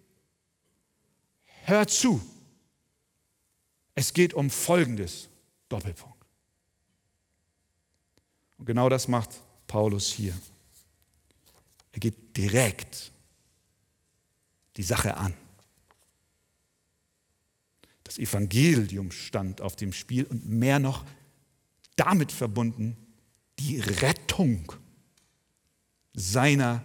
hör 1.64 1.87
zu. 1.87 2.21
Es 3.95 4.12
geht 4.12 4.35
um 4.35 4.49
Folgendes, 4.49 5.28
Doppelpunkt. 5.68 6.25
Und 8.59 8.66
genau 8.66 8.88
das 8.88 9.09
macht 9.09 9.30
Paulus 9.66 10.09
hier. 10.09 10.35
Er 11.92 12.00
geht 12.00 12.37
direkt 12.37 13.12
die 14.78 14.82
Sache 14.85 15.16
an. 15.16 15.35
Das 18.04 18.16
Evangelium 18.16 19.11
stand 19.11 19.61
auf 19.61 19.76
dem 19.76 19.92
Spiel 19.92 20.25
und 20.25 20.49
mehr 20.49 20.78
noch 20.78 21.04
damit 21.97 22.32
verbunden 22.32 22.97
die 23.58 23.80
Rettung 23.80 24.73
seiner 26.14 26.82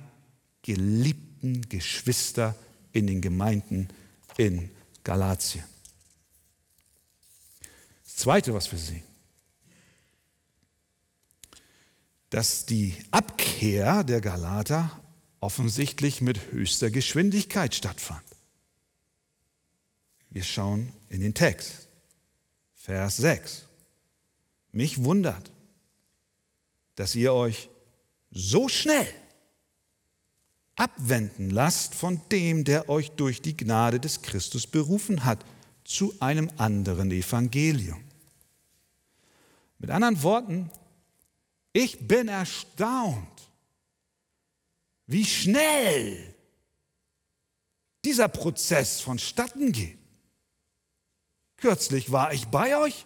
geliebten 0.64 1.62
Geschwister 1.70 2.56
in 2.92 3.06
den 3.06 3.22
Gemeinden 3.22 3.88
in 4.38 4.72
Galatien. 5.04 5.64
Das 8.04 8.16
Zweite, 8.16 8.54
was 8.56 8.72
wir 8.72 8.80
sehen, 8.80 9.04
dass 12.32 12.66
die 12.66 12.96
Abkehr 13.12 14.04
der 14.04 14.20
Galater 14.20 15.03
offensichtlich 15.44 16.22
mit 16.22 16.54
höchster 16.54 16.90
Geschwindigkeit 16.90 17.76
stattfand. 17.76 18.24
Wir 20.30 20.42
schauen 20.42 20.94
in 21.10 21.20
den 21.20 21.34
Text, 21.34 21.90
Vers 22.76 23.18
6. 23.18 23.66
Mich 24.72 25.04
wundert, 25.04 25.52
dass 26.96 27.14
ihr 27.14 27.34
euch 27.34 27.70
so 28.32 28.70
schnell 28.70 29.08
abwenden 30.76 31.50
lasst 31.50 31.94
von 31.94 32.22
dem, 32.32 32.64
der 32.64 32.88
euch 32.88 33.12
durch 33.12 33.42
die 33.42 33.58
Gnade 33.58 34.00
des 34.00 34.22
Christus 34.22 34.66
berufen 34.66 35.26
hat, 35.26 35.46
zu 35.84 36.16
einem 36.22 36.50
anderen 36.56 37.12
Evangelium. 37.12 38.02
Mit 39.78 39.90
anderen 39.90 40.24
Worten, 40.24 40.72
ich 41.74 42.08
bin 42.08 42.30
erstaunt, 42.30 43.28
wie 45.08 45.26
schnell 45.26 46.36
dieser 48.06 48.28
Prozess 48.28 49.02
vonstatten 49.02 49.72
geht. 49.72 49.98
Kürzlich 51.58 52.12
war 52.12 52.34
ich 52.34 52.48
bei 52.48 52.78
euch, 52.78 53.06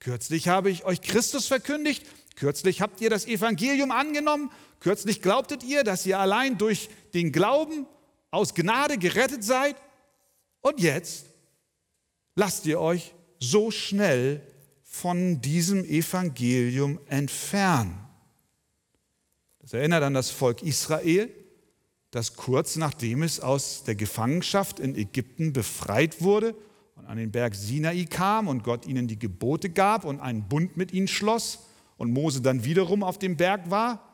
kürzlich 0.00 0.48
habe 0.48 0.70
ich 0.70 0.84
euch 0.84 1.02
Christus 1.02 1.46
verkündigt, 1.46 2.06
kürzlich 2.36 2.80
habt 2.80 3.00
ihr 3.00 3.10
das 3.10 3.26
Evangelium 3.26 3.90
angenommen 3.90 4.50
Kürzlich 4.80 5.22
glaubtet 5.22 5.64
ihr, 5.64 5.82
dass 5.82 6.06
ihr 6.06 6.18
allein 6.18 6.56
durch 6.56 6.88
den 7.14 7.32
Glauben 7.32 7.86
aus 8.30 8.54
Gnade 8.54 8.98
gerettet 8.98 9.42
seid 9.42 9.76
und 10.60 10.80
jetzt 10.80 11.26
lasst 12.36 12.66
ihr 12.66 12.80
euch 12.80 13.14
so 13.40 13.70
schnell 13.70 14.42
von 14.84 15.40
diesem 15.40 15.84
Evangelium 15.84 17.00
entfernen. 17.06 18.07
Das 19.68 19.74
erinnert 19.74 20.02
an 20.02 20.14
das 20.14 20.30
Volk 20.30 20.62
Israel, 20.62 21.28
das 22.10 22.36
kurz 22.36 22.76
nachdem 22.76 23.22
es 23.22 23.38
aus 23.38 23.84
der 23.84 23.96
Gefangenschaft 23.96 24.80
in 24.80 24.94
Ägypten 24.94 25.52
befreit 25.52 26.22
wurde 26.22 26.54
und 26.94 27.04
an 27.04 27.18
den 27.18 27.30
Berg 27.30 27.54
Sinai 27.54 28.06
kam 28.06 28.48
und 28.48 28.64
Gott 28.64 28.86
ihnen 28.86 29.08
die 29.08 29.18
Gebote 29.18 29.68
gab 29.68 30.06
und 30.06 30.20
einen 30.20 30.48
Bund 30.48 30.78
mit 30.78 30.94
ihnen 30.94 31.06
schloss 31.06 31.66
und 31.98 32.14
Mose 32.14 32.40
dann 32.40 32.64
wiederum 32.64 33.02
auf 33.02 33.18
dem 33.18 33.36
Berg 33.36 33.68
war, 33.68 34.08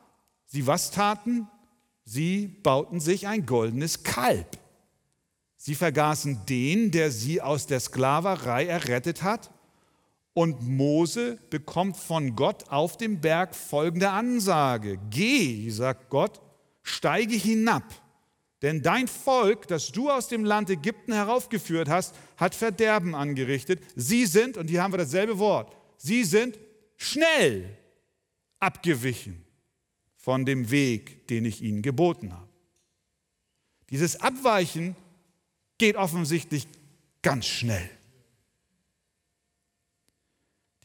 Sie 0.45 0.67
was 0.67 0.91
taten? 0.91 1.47
Sie 2.03 2.47
bauten 2.47 2.99
sich 2.99 3.25
ein 3.25 3.45
goldenes 3.45 4.03
Kalb. 4.03 4.59
Sie 5.55 5.75
vergaßen 5.75 6.45
den, 6.49 6.91
der 6.91 7.11
sie 7.11 7.41
aus 7.41 7.65
der 7.65 7.79
Sklaverei 7.79 8.65
errettet 8.65 9.23
hat 9.23 9.51
Und 10.35 10.61
Mose 10.67 11.39
bekommt 11.49 11.97
von 11.97 12.35
Gott 12.35 12.69
auf 12.69 12.97
dem 12.97 13.21
Berg 13.21 13.55
folgende 13.55 14.09
Ansage. 14.09 14.99
Geh, 15.09 15.69
sagt 15.69 16.09
Gott, 16.09 16.41
steige 16.83 17.35
hinab, 17.35 17.83
denn 18.61 18.81
dein 18.81 19.07
Volk, 19.07 19.67
das 19.67 19.91
du 19.91 20.09
aus 20.09 20.27
dem 20.27 20.43
Land 20.43 20.69
Ägypten 20.69 21.13
heraufgeführt 21.13 21.87
hast, 21.87 22.13
hat 22.35 22.53
Verderben 22.53 23.15
angerichtet. 23.15 23.81
Sie 23.95 24.25
sind, 24.25 24.57
und 24.57 24.69
hier 24.69 24.83
haben 24.83 24.91
wir 24.93 24.97
dasselbe 24.97 25.39
Wort, 25.39 25.73
sie 25.97 26.25
sind 26.25 26.59
schnell 26.97 27.77
abgewichen 28.59 29.45
von 30.17 30.45
dem 30.45 30.69
Weg, 30.69 31.27
den 31.29 31.45
ich 31.45 31.61
ihnen 31.61 31.81
geboten 31.81 32.33
habe. 32.33 32.49
Dieses 33.89 34.19
Abweichen 34.19 34.97
geht 35.77 35.95
offensichtlich 35.95 36.67
ganz 37.21 37.45
schnell. 37.45 37.89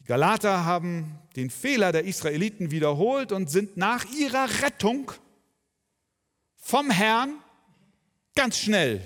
Galater 0.11 0.65
haben 0.65 1.17
den 1.37 1.49
Fehler 1.49 1.93
der 1.93 2.03
Israeliten 2.03 2.69
wiederholt 2.69 3.31
und 3.31 3.49
sind 3.49 3.77
nach 3.77 4.03
ihrer 4.11 4.61
Rettung 4.61 5.09
vom 6.57 6.91
Herrn 6.91 7.41
ganz 8.35 8.57
schnell 8.57 9.01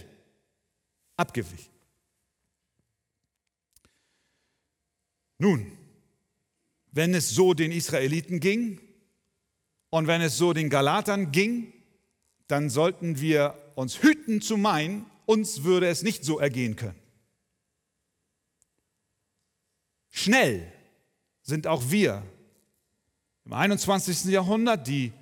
abgewichen. 1.16 1.72
Nun, 5.38 5.78
wenn 6.92 7.14
es 7.14 7.30
so 7.30 7.54
den 7.54 7.72
Israeliten 7.72 8.40
ging 8.40 8.82
und 9.92 10.08
wenn 10.08 10.22
es 10.22 10.40
so 10.40 10.54
den 10.54 10.72
Galatern 10.72 11.32
ging, 11.32 11.72
dann 12.48 12.72
sollten 12.72 13.22
wir 13.22 13.54
uns 13.76 14.02
hüten 14.02 14.42
zu 14.42 14.58
meinen, 14.58 15.06
uns 15.28 15.62
würde 15.62 15.88
es 15.88 16.02
nicht 16.02 16.26
so 16.26 16.40
ergehen 16.40 16.76
können. 16.76 17.00
Schnell 20.10 20.72
sind 21.46 21.68
auch 21.68 21.92
wir 21.92 22.24
im 23.46 23.54
21. 23.54 24.26
Jahrhundert, 24.26 24.88
die 24.88 25.14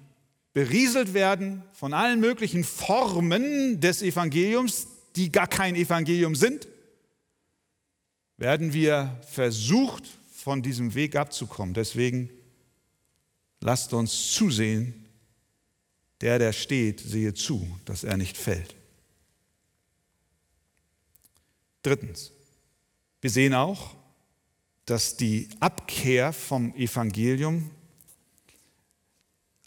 berieselt 0.53 1.13
werden 1.13 1.61
von 1.73 1.93
allen 1.93 2.19
möglichen 2.19 2.63
Formen 2.63 3.81
des 3.81 4.01
Evangeliums, 4.01 4.87
die 5.15 5.31
gar 5.31 5.47
kein 5.47 5.75
Evangelium 5.75 6.35
sind, 6.35 6.67
werden 8.37 8.73
wir 8.73 9.19
versucht, 9.29 10.03
von 10.31 10.61
diesem 10.61 10.93
Weg 10.93 11.15
abzukommen. 11.15 11.73
Deswegen 11.73 12.29
lasst 13.61 13.93
uns 13.93 14.33
zusehen, 14.33 15.05
der, 16.21 16.39
der 16.39 16.53
steht, 16.53 16.99
sehe 16.99 17.33
zu, 17.33 17.65
dass 17.85 18.03
er 18.03 18.17
nicht 18.17 18.37
fällt. 18.37 18.75
Drittens, 21.81 22.31
wir 23.21 23.29
sehen 23.29 23.53
auch, 23.53 23.95
dass 24.85 25.17
die 25.17 25.49
Abkehr 25.59 26.33
vom 26.33 26.75
Evangelium 26.75 27.71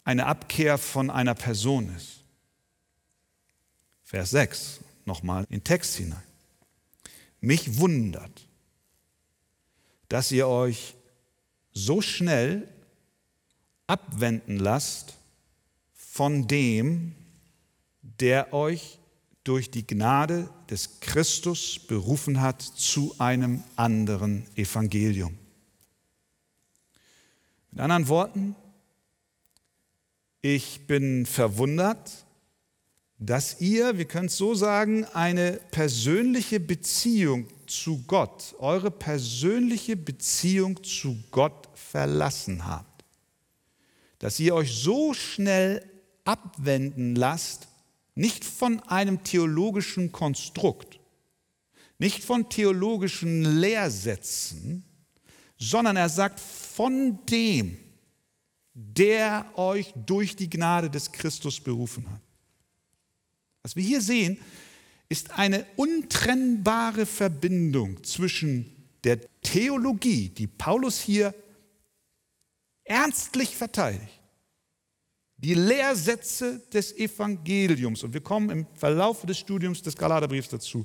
eine 0.03 0.25
Abkehr 0.25 0.77
von 0.77 1.09
einer 1.09 1.35
Person 1.35 1.93
ist. 1.95 2.23
Vers 4.03 4.29
6, 4.31 4.79
nochmal 5.05 5.43
in 5.49 5.59
den 5.59 5.63
Text 5.63 5.95
hinein. 5.97 6.23
Mich 7.41 7.77
wundert, 7.77 8.47
dass 10.07 10.31
ihr 10.31 10.47
euch 10.47 10.95
so 11.73 12.01
schnell 12.01 12.67
abwenden 13.85 14.57
lasst 14.57 15.17
von 15.93 16.47
dem, 16.47 17.15
der 18.01 18.53
euch 18.53 18.99
durch 19.47 19.71
die 19.71 19.87
Gnade 19.87 20.49
des 20.69 20.99
Christus 20.99 21.79
berufen 21.79 22.41
hat 22.41 22.61
zu 22.61 23.15
einem 23.17 23.63
anderen 23.77 24.45
Evangelium. 24.55 25.37
Mit 27.71 27.79
anderen 27.79 28.09
Worten, 28.09 28.55
ich 30.41 30.85
bin 30.85 31.25
verwundert, 31.25 32.25
dass 33.19 33.61
ihr, 33.61 33.97
wir 33.97 34.05
können 34.05 34.27
es 34.27 34.37
so 34.37 34.53
sagen, 34.53 35.05
eine 35.05 35.53
persönliche 35.71 36.59
Beziehung 36.59 37.47
zu 37.67 38.03
Gott, 38.05 38.53
eure 38.59 38.91
persönliche 38.91 39.95
Beziehung 39.95 40.83
zu 40.83 41.17
Gott 41.31 41.69
verlassen 41.73 42.65
habt. 42.65 43.05
Dass 44.19 44.39
ihr 44.39 44.53
euch 44.55 44.73
so 44.73 45.13
schnell 45.13 45.83
abwenden 46.25 47.15
lasst 47.15 47.67
nicht 48.17 48.43
von 48.43 48.79
einem 48.81 49.23
theologischen 49.23 50.11
Konstrukt, 50.11 50.99
nicht 51.99 52.23
von 52.23 52.49
theologischen 52.49 53.59
Lehrsätzen, 53.59 54.83
sondern 55.57 55.97
er 55.97 56.09
sagt 56.09 56.39
von 56.39 57.19
dem, 57.27 57.77
der 58.73 59.45
euch 59.55 59.93
durch 60.05 60.35
die 60.35 60.49
Gnade 60.49 60.89
des 60.89 61.11
Christus 61.11 61.59
berufen 61.59 62.09
hat. 62.09 62.21
Was 63.61 63.75
wir 63.75 63.83
hier 63.83 64.01
sehen, 64.01 64.39
ist 65.09 65.31
eine 65.37 65.65
untrennbare 65.75 67.05
Verbindung 67.05 68.03
zwischen 68.03 68.89
der 69.03 69.19
Theologie, 69.41 70.29
die 70.29 70.47
Paulus 70.47 70.99
hier 70.99 71.35
ernstlich 72.83 73.55
verteidigt, 73.55 74.16
die 75.37 75.53
Lehrsätze 75.53 76.59
des 76.73 76.97
Evangeliums. 76.97 78.03
Und 78.03 78.13
wir 78.13 78.21
kommen 78.21 78.49
im 78.49 78.67
Verlauf 78.73 79.25
des 79.25 79.37
Studiums 79.37 79.83
des 79.83 79.95
Galaterbriefs 79.95 80.49
dazu, 80.49 80.83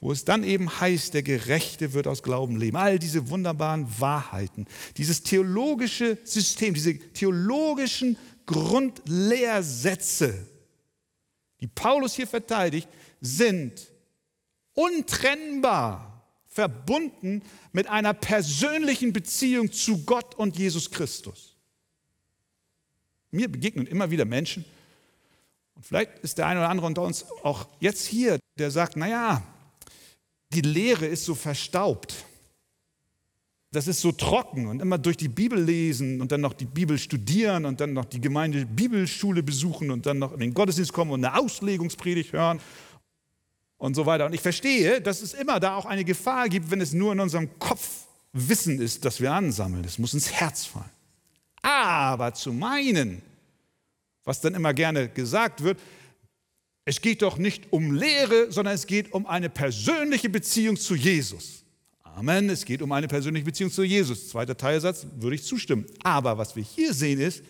wo 0.00 0.12
es 0.12 0.24
dann 0.24 0.44
eben 0.44 0.80
heißt, 0.80 1.14
der 1.14 1.22
Gerechte 1.22 1.94
wird 1.94 2.06
aus 2.06 2.22
Glauben 2.22 2.56
leben. 2.56 2.76
All 2.76 2.98
diese 2.98 3.30
wunderbaren 3.30 3.86
Wahrheiten, 3.98 4.66
dieses 4.98 5.22
theologische 5.22 6.18
System, 6.24 6.74
diese 6.74 6.98
theologischen 6.98 8.18
Grundlehrsätze, 8.44 10.46
die 11.60 11.68
Paulus 11.68 12.14
hier 12.14 12.26
verteidigt, 12.26 12.88
sind 13.22 13.90
untrennbar 14.74 16.28
verbunden 16.46 17.42
mit 17.72 17.88
einer 17.88 18.12
persönlichen 18.12 19.14
Beziehung 19.14 19.72
zu 19.72 20.04
Gott 20.04 20.34
und 20.34 20.58
Jesus 20.58 20.90
Christus. 20.90 21.53
Mir 23.34 23.50
begegnen 23.50 23.86
immer 23.86 24.10
wieder 24.10 24.24
Menschen, 24.24 24.64
und 25.74 25.84
vielleicht 25.84 26.18
ist 26.20 26.38
der 26.38 26.46
eine 26.46 26.60
oder 26.60 26.70
andere 26.70 26.86
unter 26.86 27.02
uns 27.02 27.26
auch 27.42 27.66
jetzt 27.80 28.06
hier, 28.06 28.38
der 28.58 28.70
sagt, 28.70 28.96
naja, 28.96 29.42
die 30.52 30.60
Lehre 30.60 31.06
ist 31.06 31.24
so 31.24 31.34
verstaubt. 31.34 32.14
Das 33.72 33.88
ist 33.88 34.00
so 34.00 34.12
trocken 34.12 34.68
und 34.68 34.80
immer 34.80 34.98
durch 34.98 35.16
die 35.16 35.26
Bibel 35.26 35.60
lesen 35.60 36.20
und 36.20 36.30
dann 36.30 36.40
noch 36.40 36.52
die 36.52 36.64
Bibel 36.64 36.96
studieren 36.96 37.64
und 37.64 37.80
dann 37.80 37.92
noch 37.92 38.04
die 38.04 38.20
Gemeinde 38.20 38.66
Bibelschule 38.66 39.42
besuchen 39.42 39.90
und 39.90 40.06
dann 40.06 40.20
noch 40.20 40.32
in 40.32 40.38
den 40.38 40.54
Gottesdienst 40.54 40.92
kommen 40.92 41.10
und 41.10 41.24
eine 41.24 41.36
Auslegungspredigt 41.36 42.32
hören 42.32 42.60
und 43.78 43.96
so 43.96 44.06
weiter. 44.06 44.26
Und 44.26 44.32
ich 44.32 44.42
verstehe, 44.42 45.00
dass 45.00 45.22
es 45.22 45.34
immer 45.34 45.58
da 45.58 45.74
auch 45.74 45.86
eine 45.86 46.04
Gefahr 46.04 46.48
gibt, 46.48 46.70
wenn 46.70 46.80
es 46.80 46.92
nur 46.92 47.12
in 47.12 47.18
unserem 47.18 47.58
Kopf 47.58 48.04
Wissen 48.32 48.80
ist, 48.80 49.04
das 49.04 49.20
wir 49.20 49.32
ansammeln. 49.32 49.84
Es 49.84 49.98
muss 49.98 50.14
ins 50.14 50.30
Herz 50.30 50.66
fallen. 50.66 50.90
Aber 51.64 52.34
zu 52.34 52.52
meinen, 52.52 53.22
was 54.22 54.42
dann 54.42 54.54
immer 54.54 54.74
gerne 54.74 55.08
gesagt 55.08 55.62
wird, 55.62 55.80
es 56.84 57.00
geht 57.00 57.22
doch 57.22 57.38
nicht 57.38 57.72
um 57.72 57.94
Lehre, 57.94 58.52
sondern 58.52 58.74
es 58.74 58.86
geht 58.86 59.14
um 59.14 59.26
eine 59.26 59.48
persönliche 59.48 60.28
Beziehung 60.28 60.76
zu 60.76 60.94
Jesus. 60.94 61.64
Amen, 62.02 62.50
es 62.50 62.66
geht 62.66 62.82
um 62.82 62.92
eine 62.92 63.08
persönliche 63.08 63.46
Beziehung 63.46 63.70
zu 63.70 63.82
Jesus. 63.82 64.28
Zweiter 64.28 64.58
Teilsatz 64.58 65.06
würde 65.16 65.36
ich 65.36 65.44
zustimmen. 65.44 65.86
Aber 66.02 66.36
was 66.36 66.54
wir 66.54 66.62
hier 66.62 66.92
sehen 66.92 67.18
ist, 67.18 67.42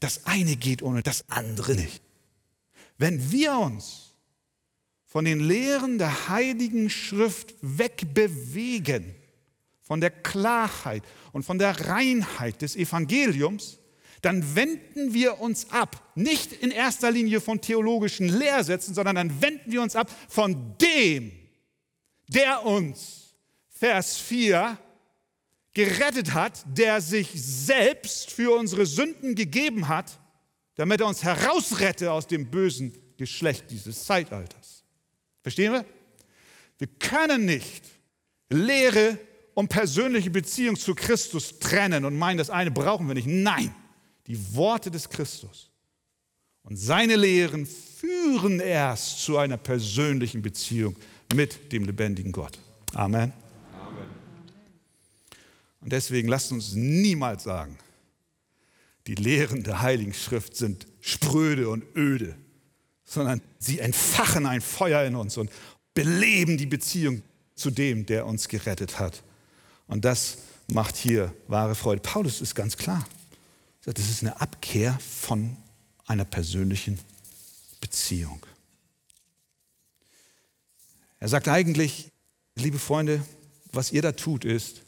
das 0.00 0.26
eine 0.26 0.56
geht 0.56 0.82
ohne 0.82 1.02
das 1.02 1.24
andere 1.30 1.74
nicht. 1.74 2.02
Wenn 2.98 3.32
wir 3.32 3.54
uns 3.54 4.14
von 5.06 5.24
den 5.24 5.40
Lehren 5.40 5.96
der 5.96 6.28
Heiligen 6.28 6.90
Schrift 6.90 7.54
wegbewegen, 7.62 9.14
von 9.82 10.00
der 10.00 10.10
Klarheit 10.10 11.02
und 11.32 11.44
von 11.44 11.58
der 11.58 11.88
Reinheit 11.88 12.62
des 12.62 12.76
Evangeliums, 12.76 13.78
dann 14.22 14.54
wenden 14.54 15.12
wir 15.12 15.40
uns 15.40 15.70
ab, 15.70 16.12
nicht 16.14 16.52
in 16.52 16.70
erster 16.70 17.10
Linie 17.10 17.40
von 17.40 17.60
theologischen 17.60 18.28
Lehrsätzen, 18.28 18.94
sondern 18.94 19.16
dann 19.16 19.42
wenden 19.42 19.72
wir 19.72 19.82
uns 19.82 19.96
ab 19.96 20.10
von 20.28 20.76
dem, 20.78 21.32
der 22.28 22.64
uns, 22.64 23.34
Vers 23.68 24.18
4, 24.18 24.78
gerettet 25.74 26.34
hat, 26.34 26.62
der 26.66 27.00
sich 27.00 27.30
selbst 27.34 28.30
für 28.30 28.56
unsere 28.56 28.86
Sünden 28.86 29.34
gegeben 29.34 29.88
hat, 29.88 30.20
damit 30.76 31.00
er 31.00 31.08
uns 31.08 31.24
herausrette 31.24 32.12
aus 32.12 32.26
dem 32.28 32.50
bösen 32.50 32.96
Geschlecht 33.16 33.70
dieses 33.70 34.04
Zeitalters. 34.04 34.84
Verstehen 35.42 35.72
wir? 35.72 35.84
Wir 36.78 36.86
können 36.86 37.44
nicht 37.44 37.84
Lehre 38.48 39.18
und 39.54 39.68
persönliche 39.68 40.30
Beziehung 40.30 40.76
zu 40.76 40.94
Christus 40.94 41.58
trennen 41.58 42.04
und 42.04 42.16
meinen, 42.18 42.38
das 42.38 42.50
eine 42.50 42.70
brauchen 42.70 43.06
wir 43.06 43.14
nicht. 43.14 43.26
Nein, 43.26 43.74
die 44.26 44.54
Worte 44.54 44.90
des 44.90 45.08
Christus 45.08 45.70
und 46.64 46.76
seine 46.76 47.16
Lehren 47.16 47.66
führen 47.66 48.60
erst 48.60 49.20
zu 49.20 49.38
einer 49.38 49.56
persönlichen 49.56 50.42
Beziehung 50.42 50.96
mit 51.34 51.72
dem 51.72 51.84
lebendigen 51.84 52.32
Gott. 52.32 52.58
Amen. 52.94 53.32
Amen. 53.80 54.06
Und 55.80 55.92
deswegen 55.92 56.28
lasst 56.28 56.52
uns 56.52 56.74
niemals 56.74 57.44
sagen, 57.44 57.78
die 59.06 59.14
Lehren 59.16 59.64
der 59.64 59.82
Heiligen 59.82 60.14
Schrift 60.14 60.56
sind 60.56 60.86
spröde 61.00 61.68
und 61.68 61.84
öde, 61.96 62.36
sondern 63.04 63.42
sie 63.58 63.80
entfachen 63.80 64.46
ein 64.46 64.60
Feuer 64.60 65.04
in 65.04 65.16
uns 65.16 65.36
und 65.36 65.50
beleben 65.94 66.56
die 66.56 66.66
Beziehung 66.66 67.22
zu 67.54 67.70
dem, 67.70 68.06
der 68.06 68.26
uns 68.26 68.48
gerettet 68.48 68.98
hat. 68.98 69.22
Und 69.86 70.04
das 70.04 70.38
macht 70.68 70.96
hier 70.96 71.34
wahre 71.48 71.74
Freude. 71.74 72.00
Paulus 72.00 72.40
ist 72.40 72.54
ganz 72.54 72.76
klar. 72.76 73.06
Das 73.84 73.98
ist 73.98 74.22
eine 74.22 74.40
Abkehr 74.40 74.98
von 75.00 75.56
einer 76.06 76.24
persönlichen 76.24 76.98
Beziehung. 77.80 78.44
Er 81.18 81.28
sagt 81.28 81.48
eigentlich, 81.48 82.08
liebe 82.56 82.78
Freunde, 82.78 83.24
was 83.72 83.92
ihr 83.92 84.02
da 84.02 84.12
tut, 84.12 84.44
ist, 84.44 84.82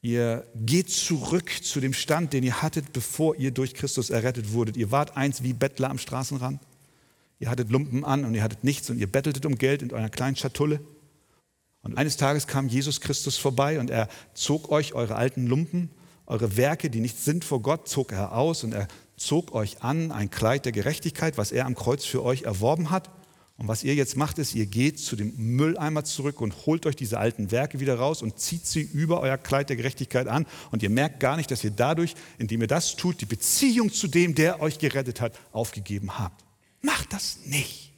ihr 0.00 0.46
geht 0.54 0.90
zurück 0.90 1.50
zu 1.62 1.80
dem 1.80 1.92
Stand, 1.92 2.32
den 2.32 2.44
ihr 2.44 2.62
hattet, 2.62 2.92
bevor 2.92 3.36
ihr 3.36 3.50
durch 3.50 3.74
Christus 3.74 4.10
errettet 4.10 4.52
wurdet. 4.52 4.76
Ihr 4.76 4.90
wart 4.90 5.16
eins 5.16 5.42
wie 5.42 5.52
Bettler 5.52 5.90
am 5.90 5.98
Straßenrand. 5.98 6.60
Ihr 7.38 7.50
hattet 7.50 7.70
Lumpen 7.70 8.04
an 8.04 8.24
und 8.24 8.34
ihr 8.34 8.42
hattet 8.42 8.64
nichts 8.64 8.90
und 8.90 8.98
ihr 8.98 9.10
betteltet 9.10 9.46
um 9.46 9.56
Geld 9.56 9.82
in 9.82 9.92
eurer 9.92 10.08
kleinen 10.08 10.36
Schatulle. 10.36 10.80
Und 11.82 11.96
eines 11.96 12.16
Tages 12.16 12.46
kam 12.46 12.68
Jesus 12.68 13.00
Christus 13.00 13.36
vorbei 13.36 13.78
und 13.78 13.90
er 13.90 14.08
zog 14.34 14.70
euch 14.70 14.94
eure 14.94 15.16
alten 15.16 15.46
Lumpen, 15.46 15.90
eure 16.26 16.56
Werke, 16.56 16.90
die 16.90 17.00
nichts 17.00 17.24
sind 17.24 17.44
vor 17.44 17.62
Gott, 17.62 17.88
zog 17.88 18.12
er 18.12 18.32
aus 18.32 18.64
und 18.64 18.72
er 18.72 18.88
zog 19.16 19.52
euch 19.52 19.82
an 19.82 20.12
ein 20.12 20.30
Kleid 20.30 20.64
der 20.64 20.72
Gerechtigkeit, 20.72 21.38
was 21.38 21.52
er 21.52 21.66
am 21.66 21.74
Kreuz 21.74 22.04
für 22.04 22.22
euch 22.22 22.42
erworben 22.42 22.90
hat. 22.90 23.10
Und 23.56 23.66
was 23.66 23.82
ihr 23.82 23.94
jetzt 23.96 24.16
macht, 24.16 24.38
ist, 24.38 24.54
ihr 24.54 24.66
geht 24.66 25.00
zu 25.00 25.16
dem 25.16 25.34
Mülleimer 25.36 26.04
zurück 26.04 26.40
und 26.40 26.66
holt 26.66 26.86
euch 26.86 26.94
diese 26.94 27.18
alten 27.18 27.50
Werke 27.50 27.80
wieder 27.80 27.98
raus 27.98 28.22
und 28.22 28.38
zieht 28.38 28.66
sie 28.66 28.82
über 28.82 29.20
euer 29.20 29.36
Kleid 29.36 29.68
der 29.68 29.76
Gerechtigkeit 29.76 30.28
an. 30.28 30.46
Und 30.70 30.84
ihr 30.84 30.90
merkt 30.90 31.18
gar 31.18 31.36
nicht, 31.36 31.50
dass 31.50 31.64
ihr 31.64 31.72
dadurch, 31.72 32.14
indem 32.38 32.60
ihr 32.60 32.68
das 32.68 32.94
tut, 32.94 33.20
die 33.20 33.26
Beziehung 33.26 33.92
zu 33.92 34.06
dem, 34.06 34.36
der 34.36 34.60
euch 34.60 34.78
gerettet 34.78 35.20
hat, 35.20 35.36
aufgegeben 35.50 36.20
habt. 36.20 36.44
Macht 36.82 37.12
das 37.12 37.38
nicht. 37.46 37.92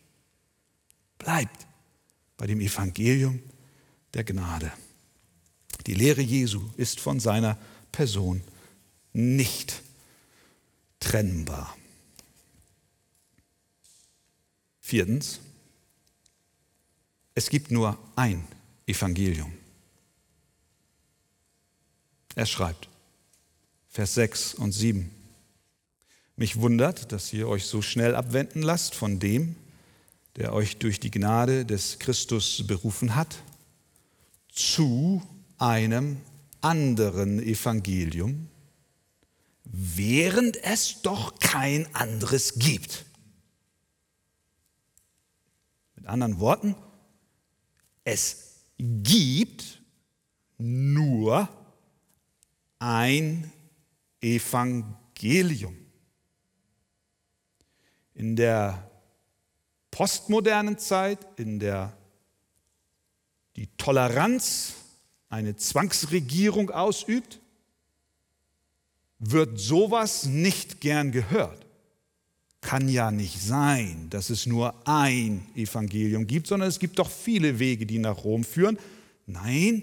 Bleibt 1.19 1.67
bei 2.39 2.47
dem 2.47 2.61
Evangelium 2.61 3.43
der 4.15 4.25
Gnade. 4.25 4.73
Die 5.87 5.95
Lehre 5.95 6.21
Jesu 6.21 6.63
ist 6.77 7.01
von 7.01 7.21
seiner 7.21 7.57
Person 7.93 8.43
nicht 9.13 9.83
trennbar. 11.01 11.77
Viertens, 14.81 15.41
es 17.35 17.49
gibt 17.49 17.71
nur 17.71 17.97
ein 18.17 18.45
Evangelium. 18.87 19.53
Er 22.35 22.47
schreibt, 22.47 22.89
Vers 23.89 24.15
6 24.15 24.55
und 24.55 24.73
7, 24.73 25.11
mich 26.37 26.57
wundert, 26.57 27.13
dass 27.13 27.33
ihr 27.33 27.49
euch 27.49 27.67
so 27.67 27.83
schnell 27.83 28.15
abwenden 28.15 28.63
lasst 28.63 28.95
von 28.95 29.19
dem, 29.19 29.57
der 30.37 30.53
euch 30.55 30.79
durch 30.79 31.01
die 31.01 31.11
Gnade 31.11 31.67
des 31.67 31.99
Christus 31.99 32.67
berufen 32.67 33.15
hat, 33.15 33.43
zu 34.53 35.23
einem 35.59 36.21
anderen 36.61 37.43
Evangelium, 37.43 38.49
während 39.65 40.63
es 40.65 41.03
doch 41.03 41.39
kein 41.39 41.93
anderes 41.95 42.59
gibt. 42.59 43.05
Mit 45.95 46.07
anderen 46.07 46.39
Worten, 46.41 46.75
es 48.05 48.57
gibt 48.79 49.81
nur 50.59 51.49
ein 52.79 53.53
Evangelium. 54.21 55.77
In 58.15 58.37
der 58.37 58.91
postmodernen 59.91 60.79
Zeit, 60.79 61.19
in 61.39 61.59
der 61.59 61.97
die 63.61 63.69
Toleranz 63.77 64.73
eine 65.29 65.55
Zwangsregierung 65.55 66.71
ausübt, 66.71 67.41
wird 69.19 69.61
sowas 69.61 70.25
nicht 70.25 70.81
gern 70.81 71.13
gehört. 71.13 71.67
Kann 72.63 72.89
ja 72.89 73.11
nicht 73.11 73.39
sein, 73.39 74.07
dass 74.09 74.31
es 74.31 74.47
nur 74.47 74.75
ein 74.89 75.47
Evangelium 75.55 76.27
gibt, 76.27 76.47
sondern 76.47 76.71
es 76.71 76.79
gibt 76.79 76.99
doch 76.99 77.11
viele 77.11 77.59
Wege, 77.59 77.85
die 77.85 77.99
nach 77.99 78.25
Rom 78.25 78.45
führen. 78.45 78.79
Nein, 79.27 79.83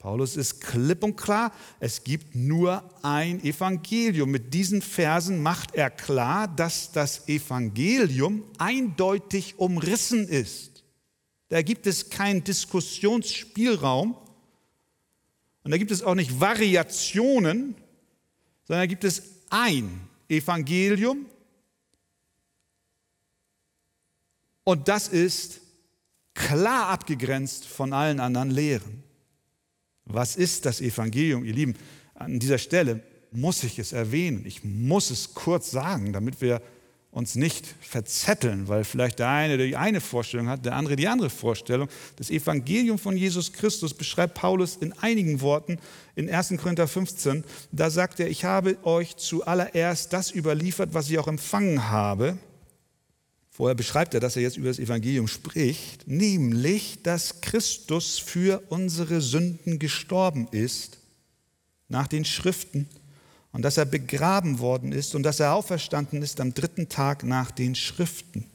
Paulus 0.00 0.36
ist 0.36 0.60
klipp 0.60 1.04
und 1.04 1.16
klar, 1.16 1.52
es 1.78 2.02
gibt 2.02 2.34
nur 2.34 2.82
ein 3.02 3.40
Evangelium. 3.44 4.32
Mit 4.32 4.52
diesen 4.52 4.82
Versen 4.82 5.40
macht 5.40 5.76
er 5.76 5.90
klar, 5.90 6.48
dass 6.48 6.90
das 6.90 7.28
Evangelium 7.28 8.42
eindeutig 8.58 9.60
umrissen 9.60 10.26
ist. 10.26 10.71
Da 11.52 11.60
gibt 11.60 11.86
es 11.86 12.08
keinen 12.08 12.42
Diskussionsspielraum 12.42 14.16
und 15.64 15.70
da 15.70 15.76
gibt 15.76 15.90
es 15.90 16.02
auch 16.02 16.14
nicht 16.14 16.40
Variationen, 16.40 17.74
sondern 18.64 18.82
da 18.82 18.86
gibt 18.86 19.04
es 19.04 19.22
ein 19.50 20.08
Evangelium 20.28 21.26
Und 24.64 24.88
das 24.88 25.08
ist 25.08 25.60
klar 26.34 26.88
abgegrenzt 26.88 27.66
von 27.66 27.92
allen 27.92 28.20
anderen 28.20 28.50
Lehren. 28.50 29.02
Was 30.04 30.36
ist 30.36 30.66
das 30.66 30.80
Evangelium, 30.80 31.44
ihr 31.44 31.52
Lieben? 31.52 31.74
An 32.14 32.38
dieser 32.38 32.58
Stelle 32.58 33.02
muss 33.32 33.64
ich 33.64 33.78
es 33.78 33.92
erwähnen. 33.92 34.44
Ich 34.46 34.62
muss 34.64 35.10
es 35.10 35.34
kurz 35.34 35.70
sagen, 35.70 36.12
damit 36.12 36.40
wir 36.40 36.62
uns 37.12 37.36
nicht 37.36 37.66
verzetteln, 37.80 38.66
weil 38.66 38.82
vielleicht 38.82 39.20
der 39.20 39.28
eine 39.28 39.56
die 39.58 39.76
eine 39.76 40.00
Vorstellung 40.00 40.48
hat, 40.48 40.64
der 40.64 40.74
andere 40.74 40.96
die 40.96 41.06
andere 41.06 41.30
Vorstellung. 41.30 41.88
Das 42.16 42.30
Evangelium 42.30 42.98
von 42.98 43.16
Jesus 43.16 43.52
Christus 43.52 43.94
beschreibt 43.94 44.34
Paulus 44.34 44.76
in 44.76 44.92
einigen 44.94 45.40
Worten 45.40 45.78
in 46.16 46.28
1. 46.28 46.54
Korinther 46.60 46.88
15. 46.88 47.44
Da 47.70 47.90
sagt 47.90 48.18
er, 48.18 48.28
ich 48.28 48.44
habe 48.44 48.76
euch 48.82 49.16
zuallererst 49.16 50.12
das 50.12 50.34
überliefert, 50.34 50.94
was 50.94 51.08
ich 51.08 51.18
auch 51.20 51.28
empfangen 51.28 51.88
habe 51.90 52.38
Vorher 53.54 53.74
beschreibt 53.74 54.14
er, 54.14 54.20
dass 54.20 54.34
er 54.34 54.40
jetzt 54.40 54.56
über 54.56 54.68
das 54.68 54.78
Evangelium 54.78 55.28
spricht, 55.28 56.08
nämlich, 56.08 57.02
dass 57.02 57.42
Christus 57.42 58.18
für 58.18 58.62
unsere 58.70 59.20
Sünden 59.20 59.78
gestorben 59.78 60.48
ist 60.50 60.98
nach 61.86 62.06
den 62.06 62.24
Schriften 62.24 62.88
und 63.52 63.62
dass 63.62 63.76
er 63.76 63.84
begraben 63.84 64.58
worden 64.58 64.92
ist 64.92 65.14
und 65.14 65.22
dass 65.22 65.40
er 65.40 65.54
auferstanden 65.54 66.22
ist 66.22 66.40
am 66.40 66.54
dritten 66.54 66.88
Tag 66.88 67.22
nach 67.24 67.50
den 67.50 67.74
Schriften. 67.74 68.46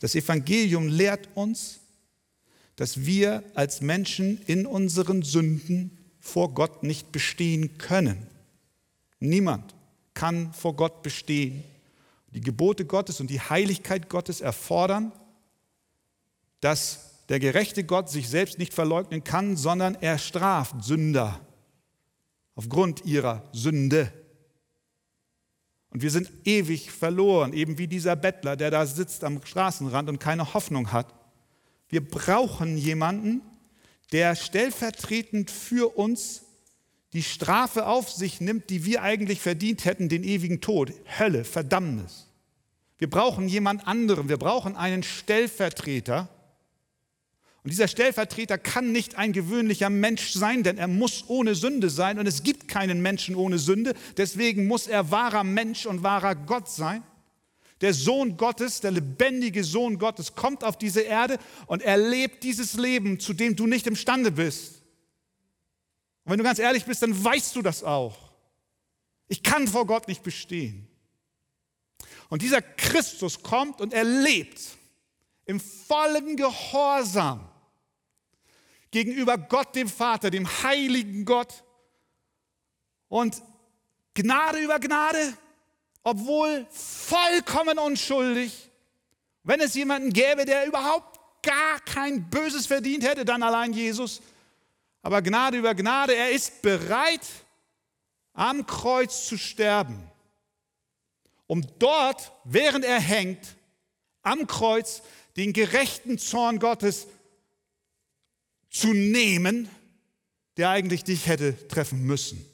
Das 0.00 0.14
Evangelium 0.14 0.88
lehrt 0.88 1.28
uns, 1.34 1.80
dass 2.76 3.04
wir 3.04 3.42
als 3.54 3.80
Menschen 3.80 4.40
in 4.46 4.66
unseren 4.66 5.22
Sünden 5.22 5.96
vor 6.20 6.54
Gott 6.54 6.82
nicht 6.82 7.12
bestehen 7.12 7.78
können. 7.78 8.26
Niemand 9.20 9.74
kann 10.14 10.52
vor 10.52 10.74
Gott 10.74 11.02
bestehen 11.02 11.64
die 12.32 12.40
Gebote 12.40 12.84
Gottes 12.84 13.20
und 13.20 13.30
die 13.30 13.40
Heiligkeit 13.40 14.08
Gottes 14.08 14.40
erfordern, 14.40 15.12
dass 16.60 17.24
der 17.28 17.40
gerechte 17.40 17.84
Gott 17.84 18.10
sich 18.10 18.28
selbst 18.28 18.58
nicht 18.58 18.74
verleugnen 18.74 19.24
kann, 19.24 19.56
sondern 19.56 19.94
er 19.96 20.18
straft 20.18 20.82
Sünder 20.82 21.40
aufgrund 22.58 23.04
ihrer 23.04 23.48
Sünde. 23.52 24.12
Und 25.90 26.02
wir 26.02 26.10
sind 26.10 26.28
ewig 26.44 26.90
verloren, 26.90 27.52
eben 27.52 27.78
wie 27.78 27.86
dieser 27.86 28.16
Bettler, 28.16 28.56
der 28.56 28.72
da 28.72 28.84
sitzt 28.84 29.22
am 29.22 29.40
Straßenrand 29.44 30.08
und 30.08 30.18
keine 30.18 30.54
Hoffnung 30.54 30.90
hat. 30.90 31.14
Wir 31.88 32.04
brauchen 32.04 32.76
jemanden, 32.76 33.42
der 34.10 34.34
stellvertretend 34.34 35.52
für 35.52 35.96
uns 35.96 36.46
die 37.12 37.22
Strafe 37.22 37.86
auf 37.86 38.10
sich 38.10 38.40
nimmt, 38.40 38.70
die 38.70 38.84
wir 38.84 39.02
eigentlich 39.02 39.40
verdient 39.40 39.84
hätten, 39.84 40.08
den 40.08 40.24
ewigen 40.24 40.60
Tod, 40.60 40.92
Hölle, 41.16 41.44
Verdammnis. 41.44 42.26
Wir 42.98 43.08
brauchen 43.08 43.46
jemand 43.48 43.86
anderen, 43.86 44.28
wir 44.28 44.36
brauchen 44.36 44.74
einen 44.74 45.04
Stellvertreter. 45.04 46.28
Und 47.68 47.72
dieser 47.72 47.88
Stellvertreter 47.88 48.56
kann 48.56 48.92
nicht 48.92 49.16
ein 49.16 49.34
gewöhnlicher 49.34 49.90
Mensch 49.90 50.32
sein, 50.32 50.62
denn 50.62 50.78
er 50.78 50.88
muss 50.88 51.24
ohne 51.28 51.54
Sünde 51.54 51.90
sein 51.90 52.18
und 52.18 52.26
es 52.26 52.42
gibt 52.42 52.66
keinen 52.66 53.02
Menschen 53.02 53.34
ohne 53.36 53.58
Sünde. 53.58 53.92
Deswegen 54.16 54.66
muss 54.66 54.86
er 54.86 55.10
wahrer 55.10 55.44
Mensch 55.44 55.84
und 55.84 56.02
wahrer 56.02 56.34
Gott 56.34 56.70
sein. 56.70 57.02
Der 57.82 57.92
Sohn 57.92 58.38
Gottes, 58.38 58.80
der 58.80 58.92
lebendige 58.92 59.64
Sohn 59.64 59.98
Gottes 59.98 60.34
kommt 60.34 60.64
auf 60.64 60.78
diese 60.78 61.02
Erde 61.02 61.38
und 61.66 61.82
er 61.82 61.98
lebt 61.98 62.42
dieses 62.42 62.72
Leben, 62.72 63.20
zu 63.20 63.34
dem 63.34 63.54
du 63.54 63.66
nicht 63.66 63.86
imstande 63.86 64.30
bist. 64.30 64.76
Und 66.24 66.32
wenn 66.32 66.38
du 66.38 66.44
ganz 66.44 66.58
ehrlich 66.58 66.86
bist, 66.86 67.02
dann 67.02 67.22
weißt 67.22 67.54
du 67.54 67.60
das 67.60 67.84
auch. 67.84 68.16
Ich 69.28 69.42
kann 69.42 69.68
vor 69.68 69.86
Gott 69.86 70.08
nicht 70.08 70.22
bestehen. 70.22 70.88
Und 72.30 72.40
dieser 72.40 72.62
Christus 72.62 73.42
kommt 73.42 73.82
und 73.82 73.92
er 73.92 74.04
lebt 74.04 74.58
im 75.44 75.60
vollen 75.60 76.34
Gehorsam 76.34 77.46
gegenüber 78.90 79.36
Gott 79.36 79.74
dem 79.74 79.88
Vater, 79.88 80.30
dem 80.30 80.46
heiligen 80.62 81.24
Gott 81.24 81.64
Und 83.08 83.42
Gnade 84.14 84.58
über 84.58 84.78
Gnade, 84.78 85.34
obwohl 86.02 86.66
vollkommen 86.70 87.78
unschuldig. 87.78 88.70
Wenn 89.44 89.60
es 89.60 89.74
jemanden 89.74 90.12
gäbe, 90.12 90.44
der 90.44 90.66
überhaupt 90.66 91.18
gar 91.42 91.80
kein 91.80 92.28
Böses 92.28 92.66
verdient 92.66 93.04
hätte, 93.04 93.24
dann 93.24 93.42
allein 93.42 93.72
Jesus. 93.72 94.20
Aber 95.02 95.22
Gnade 95.22 95.58
über 95.58 95.74
Gnade, 95.74 96.14
er 96.14 96.32
ist 96.32 96.62
bereit, 96.62 97.22
am 98.32 98.66
Kreuz 98.66 99.26
zu 99.26 99.36
sterben, 99.38 100.10
um 101.46 101.64
dort, 101.78 102.32
während 102.44 102.84
er 102.84 103.00
hängt, 103.00 103.56
am 104.22 104.46
Kreuz 104.46 105.02
den 105.36 105.52
gerechten 105.52 106.18
Zorn 106.18 106.58
Gottes 106.58 107.06
zu 108.70 108.92
nehmen, 108.92 109.68
der 110.56 110.70
eigentlich 110.70 111.04
dich 111.04 111.26
hätte 111.26 111.68
treffen 111.68 112.04
müssen. 112.04 112.44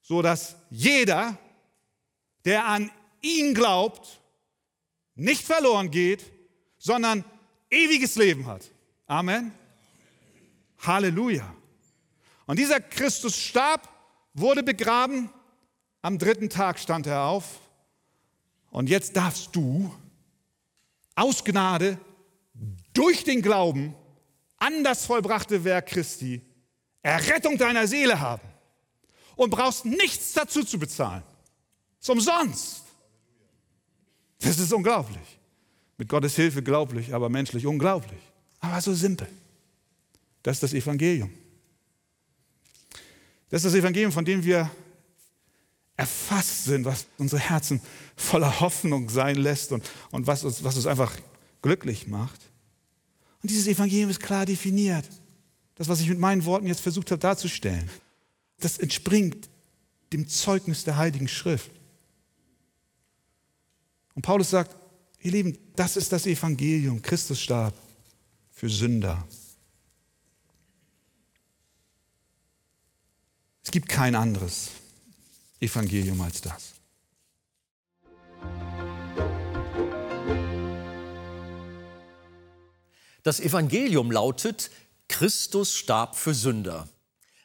So 0.00 0.22
dass 0.22 0.56
jeder, 0.70 1.38
der 2.44 2.66
an 2.66 2.90
ihn 3.20 3.54
glaubt, 3.54 4.20
nicht 5.14 5.44
verloren 5.44 5.90
geht, 5.90 6.24
sondern 6.78 7.24
ewiges 7.70 8.16
Leben 8.16 8.46
hat. 8.46 8.70
Amen. 9.06 9.52
Halleluja. 10.78 11.54
Und 12.46 12.58
dieser 12.58 12.80
Christus 12.80 13.36
starb, 13.36 13.88
wurde 14.34 14.62
begraben, 14.62 15.30
am 16.00 16.18
dritten 16.18 16.50
Tag 16.50 16.78
stand 16.78 17.06
er 17.06 17.24
auf. 17.24 17.60
Und 18.70 18.88
jetzt 18.88 19.16
darfst 19.16 19.54
du 19.54 19.94
aus 21.14 21.44
Gnade 21.44 21.98
durch 22.92 23.24
den 23.24 23.42
Glauben 23.42 23.94
an 24.62 24.84
das 24.84 25.06
vollbrachte 25.06 25.64
Werk 25.64 25.86
Christi 25.86 26.40
Errettung 27.02 27.58
deiner 27.58 27.88
Seele 27.88 28.20
haben 28.20 28.46
und 29.34 29.50
brauchst 29.50 29.84
nichts 29.84 30.34
dazu 30.34 30.62
zu 30.62 30.78
bezahlen. 30.78 31.24
Es 32.00 32.06
ist 32.06 32.10
umsonst. 32.10 32.82
Das 34.38 34.58
ist 34.58 34.72
unglaublich. 34.72 35.40
Mit 35.98 36.08
Gottes 36.08 36.36
Hilfe 36.36 36.62
glaublich, 36.62 37.12
aber 37.12 37.28
menschlich 37.28 37.66
unglaublich. 37.66 38.20
Aber 38.60 38.80
so 38.80 38.94
simpel. 38.94 39.26
Das 40.44 40.56
ist 40.56 40.62
das 40.62 40.74
Evangelium. 40.74 41.32
Das 43.50 43.64
ist 43.64 43.72
das 43.72 43.78
Evangelium, 43.80 44.12
von 44.12 44.24
dem 44.24 44.44
wir 44.44 44.70
erfasst 45.96 46.64
sind, 46.66 46.84
was 46.84 47.06
unsere 47.18 47.42
Herzen 47.42 47.80
voller 48.14 48.60
Hoffnung 48.60 49.10
sein 49.10 49.36
lässt 49.36 49.72
und, 49.72 49.88
und 50.12 50.28
was, 50.28 50.44
uns, 50.44 50.62
was 50.62 50.76
uns 50.76 50.86
einfach 50.86 51.12
glücklich 51.62 52.06
macht. 52.06 52.51
Und 53.42 53.50
dieses 53.50 53.66
Evangelium 53.66 54.10
ist 54.10 54.20
klar 54.20 54.46
definiert. 54.46 55.08
Das, 55.74 55.88
was 55.88 56.00
ich 56.00 56.08
mit 56.08 56.18
meinen 56.18 56.44
Worten 56.44 56.66
jetzt 56.66 56.80
versucht 56.80 57.10
habe 57.10 57.20
darzustellen, 57.20 57.90
das 58.60 58.78
entspringt 58.78 59.48
dem 60.12 60.28
Zeugnis 60.28 60.84
der 60.84 60.96
Heiligen 60.96 61.26
Schrift. 61.26 61.70
Und 64.14 64.22
Paulus 64.22 64.50
sagt, 64.50 64.76
ihr 65.20 65.32
Lieben, 65.32 65.58
das 65.74 65.96
ist 65.96 66.12
das 66.12 66.26
Evangelium. 66.26 67.02
Christus 67.02 67.40
starb 67.40 67.74
für 68.50 68.68
Sünder. 68.68 69.26
Es 73.64 73.70
gibt 73.70 73.88
kein 73.88 74.14
anderes 74.14 74.70
Evangelium 75.60 76.20
als 76.20 76.40
das. 76.42 76.74
Das 83.22 83.38
Evangelium 83.38 84.10
lautet, 84.10 84.70
Christus 85.08 85.74
starb 85.76 86.16
für 86.16 86.34
Sünder. 86.34 86.88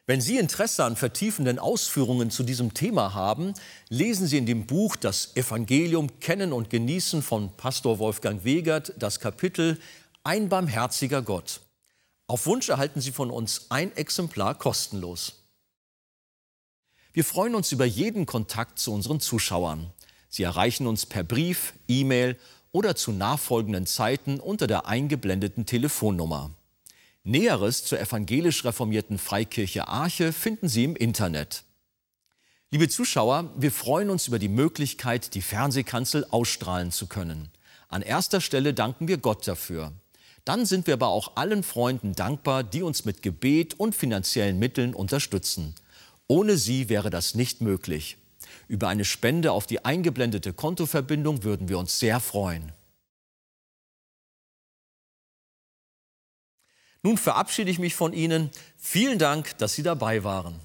Wenn 0.07 0.21
Sie 0.21 0.37
Interesse 0.37 0.85
an 0.85 0.95
vertiefenden 0.95 1.59
Ausführungen 1.59 2.31
zu 2.31 2.43
diesem 2.43 2.73
Thema 2.73 3.13
haben, 3.13 3.53
lesen 3.89 4.25
Sie 4.25 4.37
in 4.37 4.45
dem 4.45 4.65
Buch 4.65 4.95
Das 4.95 5.35
Evangelium 5.35 6.19
Kennen 6.19 6.53
und 6.53 6.69
Genießen 6.69 7.21
von 7.21 7.55
Pastor 7.57 7.99
Wolfgang 7.99 8.43
Wegert 8.43 8.93
das 8.97 9.19
Kapitel 9.19 9.79
Ein 10.23 10.49
barmherziger 10.49 11.21
Gott. 11.21 11.59
Auf 12.25 12.45
Wunsch 12.47 12.69
erhalten 12.69 13.01
Sie 13.01 13.11
von 13.11 13.29
uns 13.29 13.67
ein 13.69 13.95
Exemplar 13.95 14.55
kostenlos. 14.55 15.43
Wir 17.13 17.25
freuen 17.25 17.53
uns 17.53 17.71
über 17.71 17.85
jeden 17.85 18.25
Kontakt 18.25 18.79
zu 18.79 18.93
unseren 18.93 19.19
Zuschauern. 19.19 19.91
Sie 20.29 20.43
erreichen 20.43 20.87
uns 20.87 21.05
per 21.05 21.23
Brief, 21.23 21.73
E-Mail 21.87 22.37
oder 22.71 22.95
zu 22.95 23.11
nachfolgenden 23.11 23.85
Zeiten 23.85 24.39
unter 24.39 24.67
der 24.67 24.87
eingeblendeten 24.87 25.65
Telefonnummer. 25.65 26.51
Näheres 27.23 27.83
zur 27.83 27.99
evangelisch 27.99 28.63
reformierten 28.63 29.17
Freikirche 29.17 29.87
Arche 29.87 30.31
finden 30.31 30.69
Sie 30.69 30.85
im 30.85 30.95
Internet. 30.95 31.63
Liebe 32.71 32.89
Zuschauer, 32.89 33.51
wir 33.57 33.71
freuen 33.71 34.09
uns 34.09 34.27
über 34.27 34.39
die 34.39 34.49
Möglichkeit, 34.49 35.33
die 35.35 35.41
Fernsehkanzel 35.41 36.25
ausstrahlen 36.29 36.91
zu 36.91 37.07
können. 37.07 37.49
An 37.89 38.01
erster 38.01 38.41
Stelle 38.41 38.73
danken 38.73 39.07
wir 39.07 39.17
Gott 39.17 39.47
dafür. 39.47 39.93
Dann 40.43 40.65
sind 40.65 40.87
wir 40.87 40.93
aber 40.93 41.07
auch 41.07 41.35
allen 41.35 41.63
Freunden 41.63 42.13
dankbar, 42.13 42.63
die 42.63 42.81
uns 42.81 43.05
mit 43.05 43.21
Gebet 43.21 43.73
und 43.77 43.95
finanziellen 43.95 44.59
Mitteln 44.59 44.93
unterstützen. 44.93 45.75
Ohne 46.27 46.57
sie 46.57 46.89
wäre 46.89 47.09
das 47.09 47.35
nicht 47.35 47.61
möglich. 47.61 48.17
Über 48.67 48.89
eine 48.89 49.05
Spende 49.05 49.51
auf 49.51 49.65
die 49.65 49.85
eingeblendete 49.85 50.53
Kontoverbindung 50.53 51.43
würden 51.43 51.69
wir 51.69 51.79
uns 51.79 51.99
sehr 51.99 52.19
freuen. 52.19 52.73
Nun 57.01 57.17
verabschiede 57.17 57.71
ich 57.71 57.79
mich 57.79 57.95
von 57.95 58.11
Ihnen. 58.11 58.51
Vielen 58.75 59.19
Dank, 59.19 59.57
dass 59.59 59.75
Sie 59.75 59.83
dabei 59.83 60.23
waren. 60.23 60.59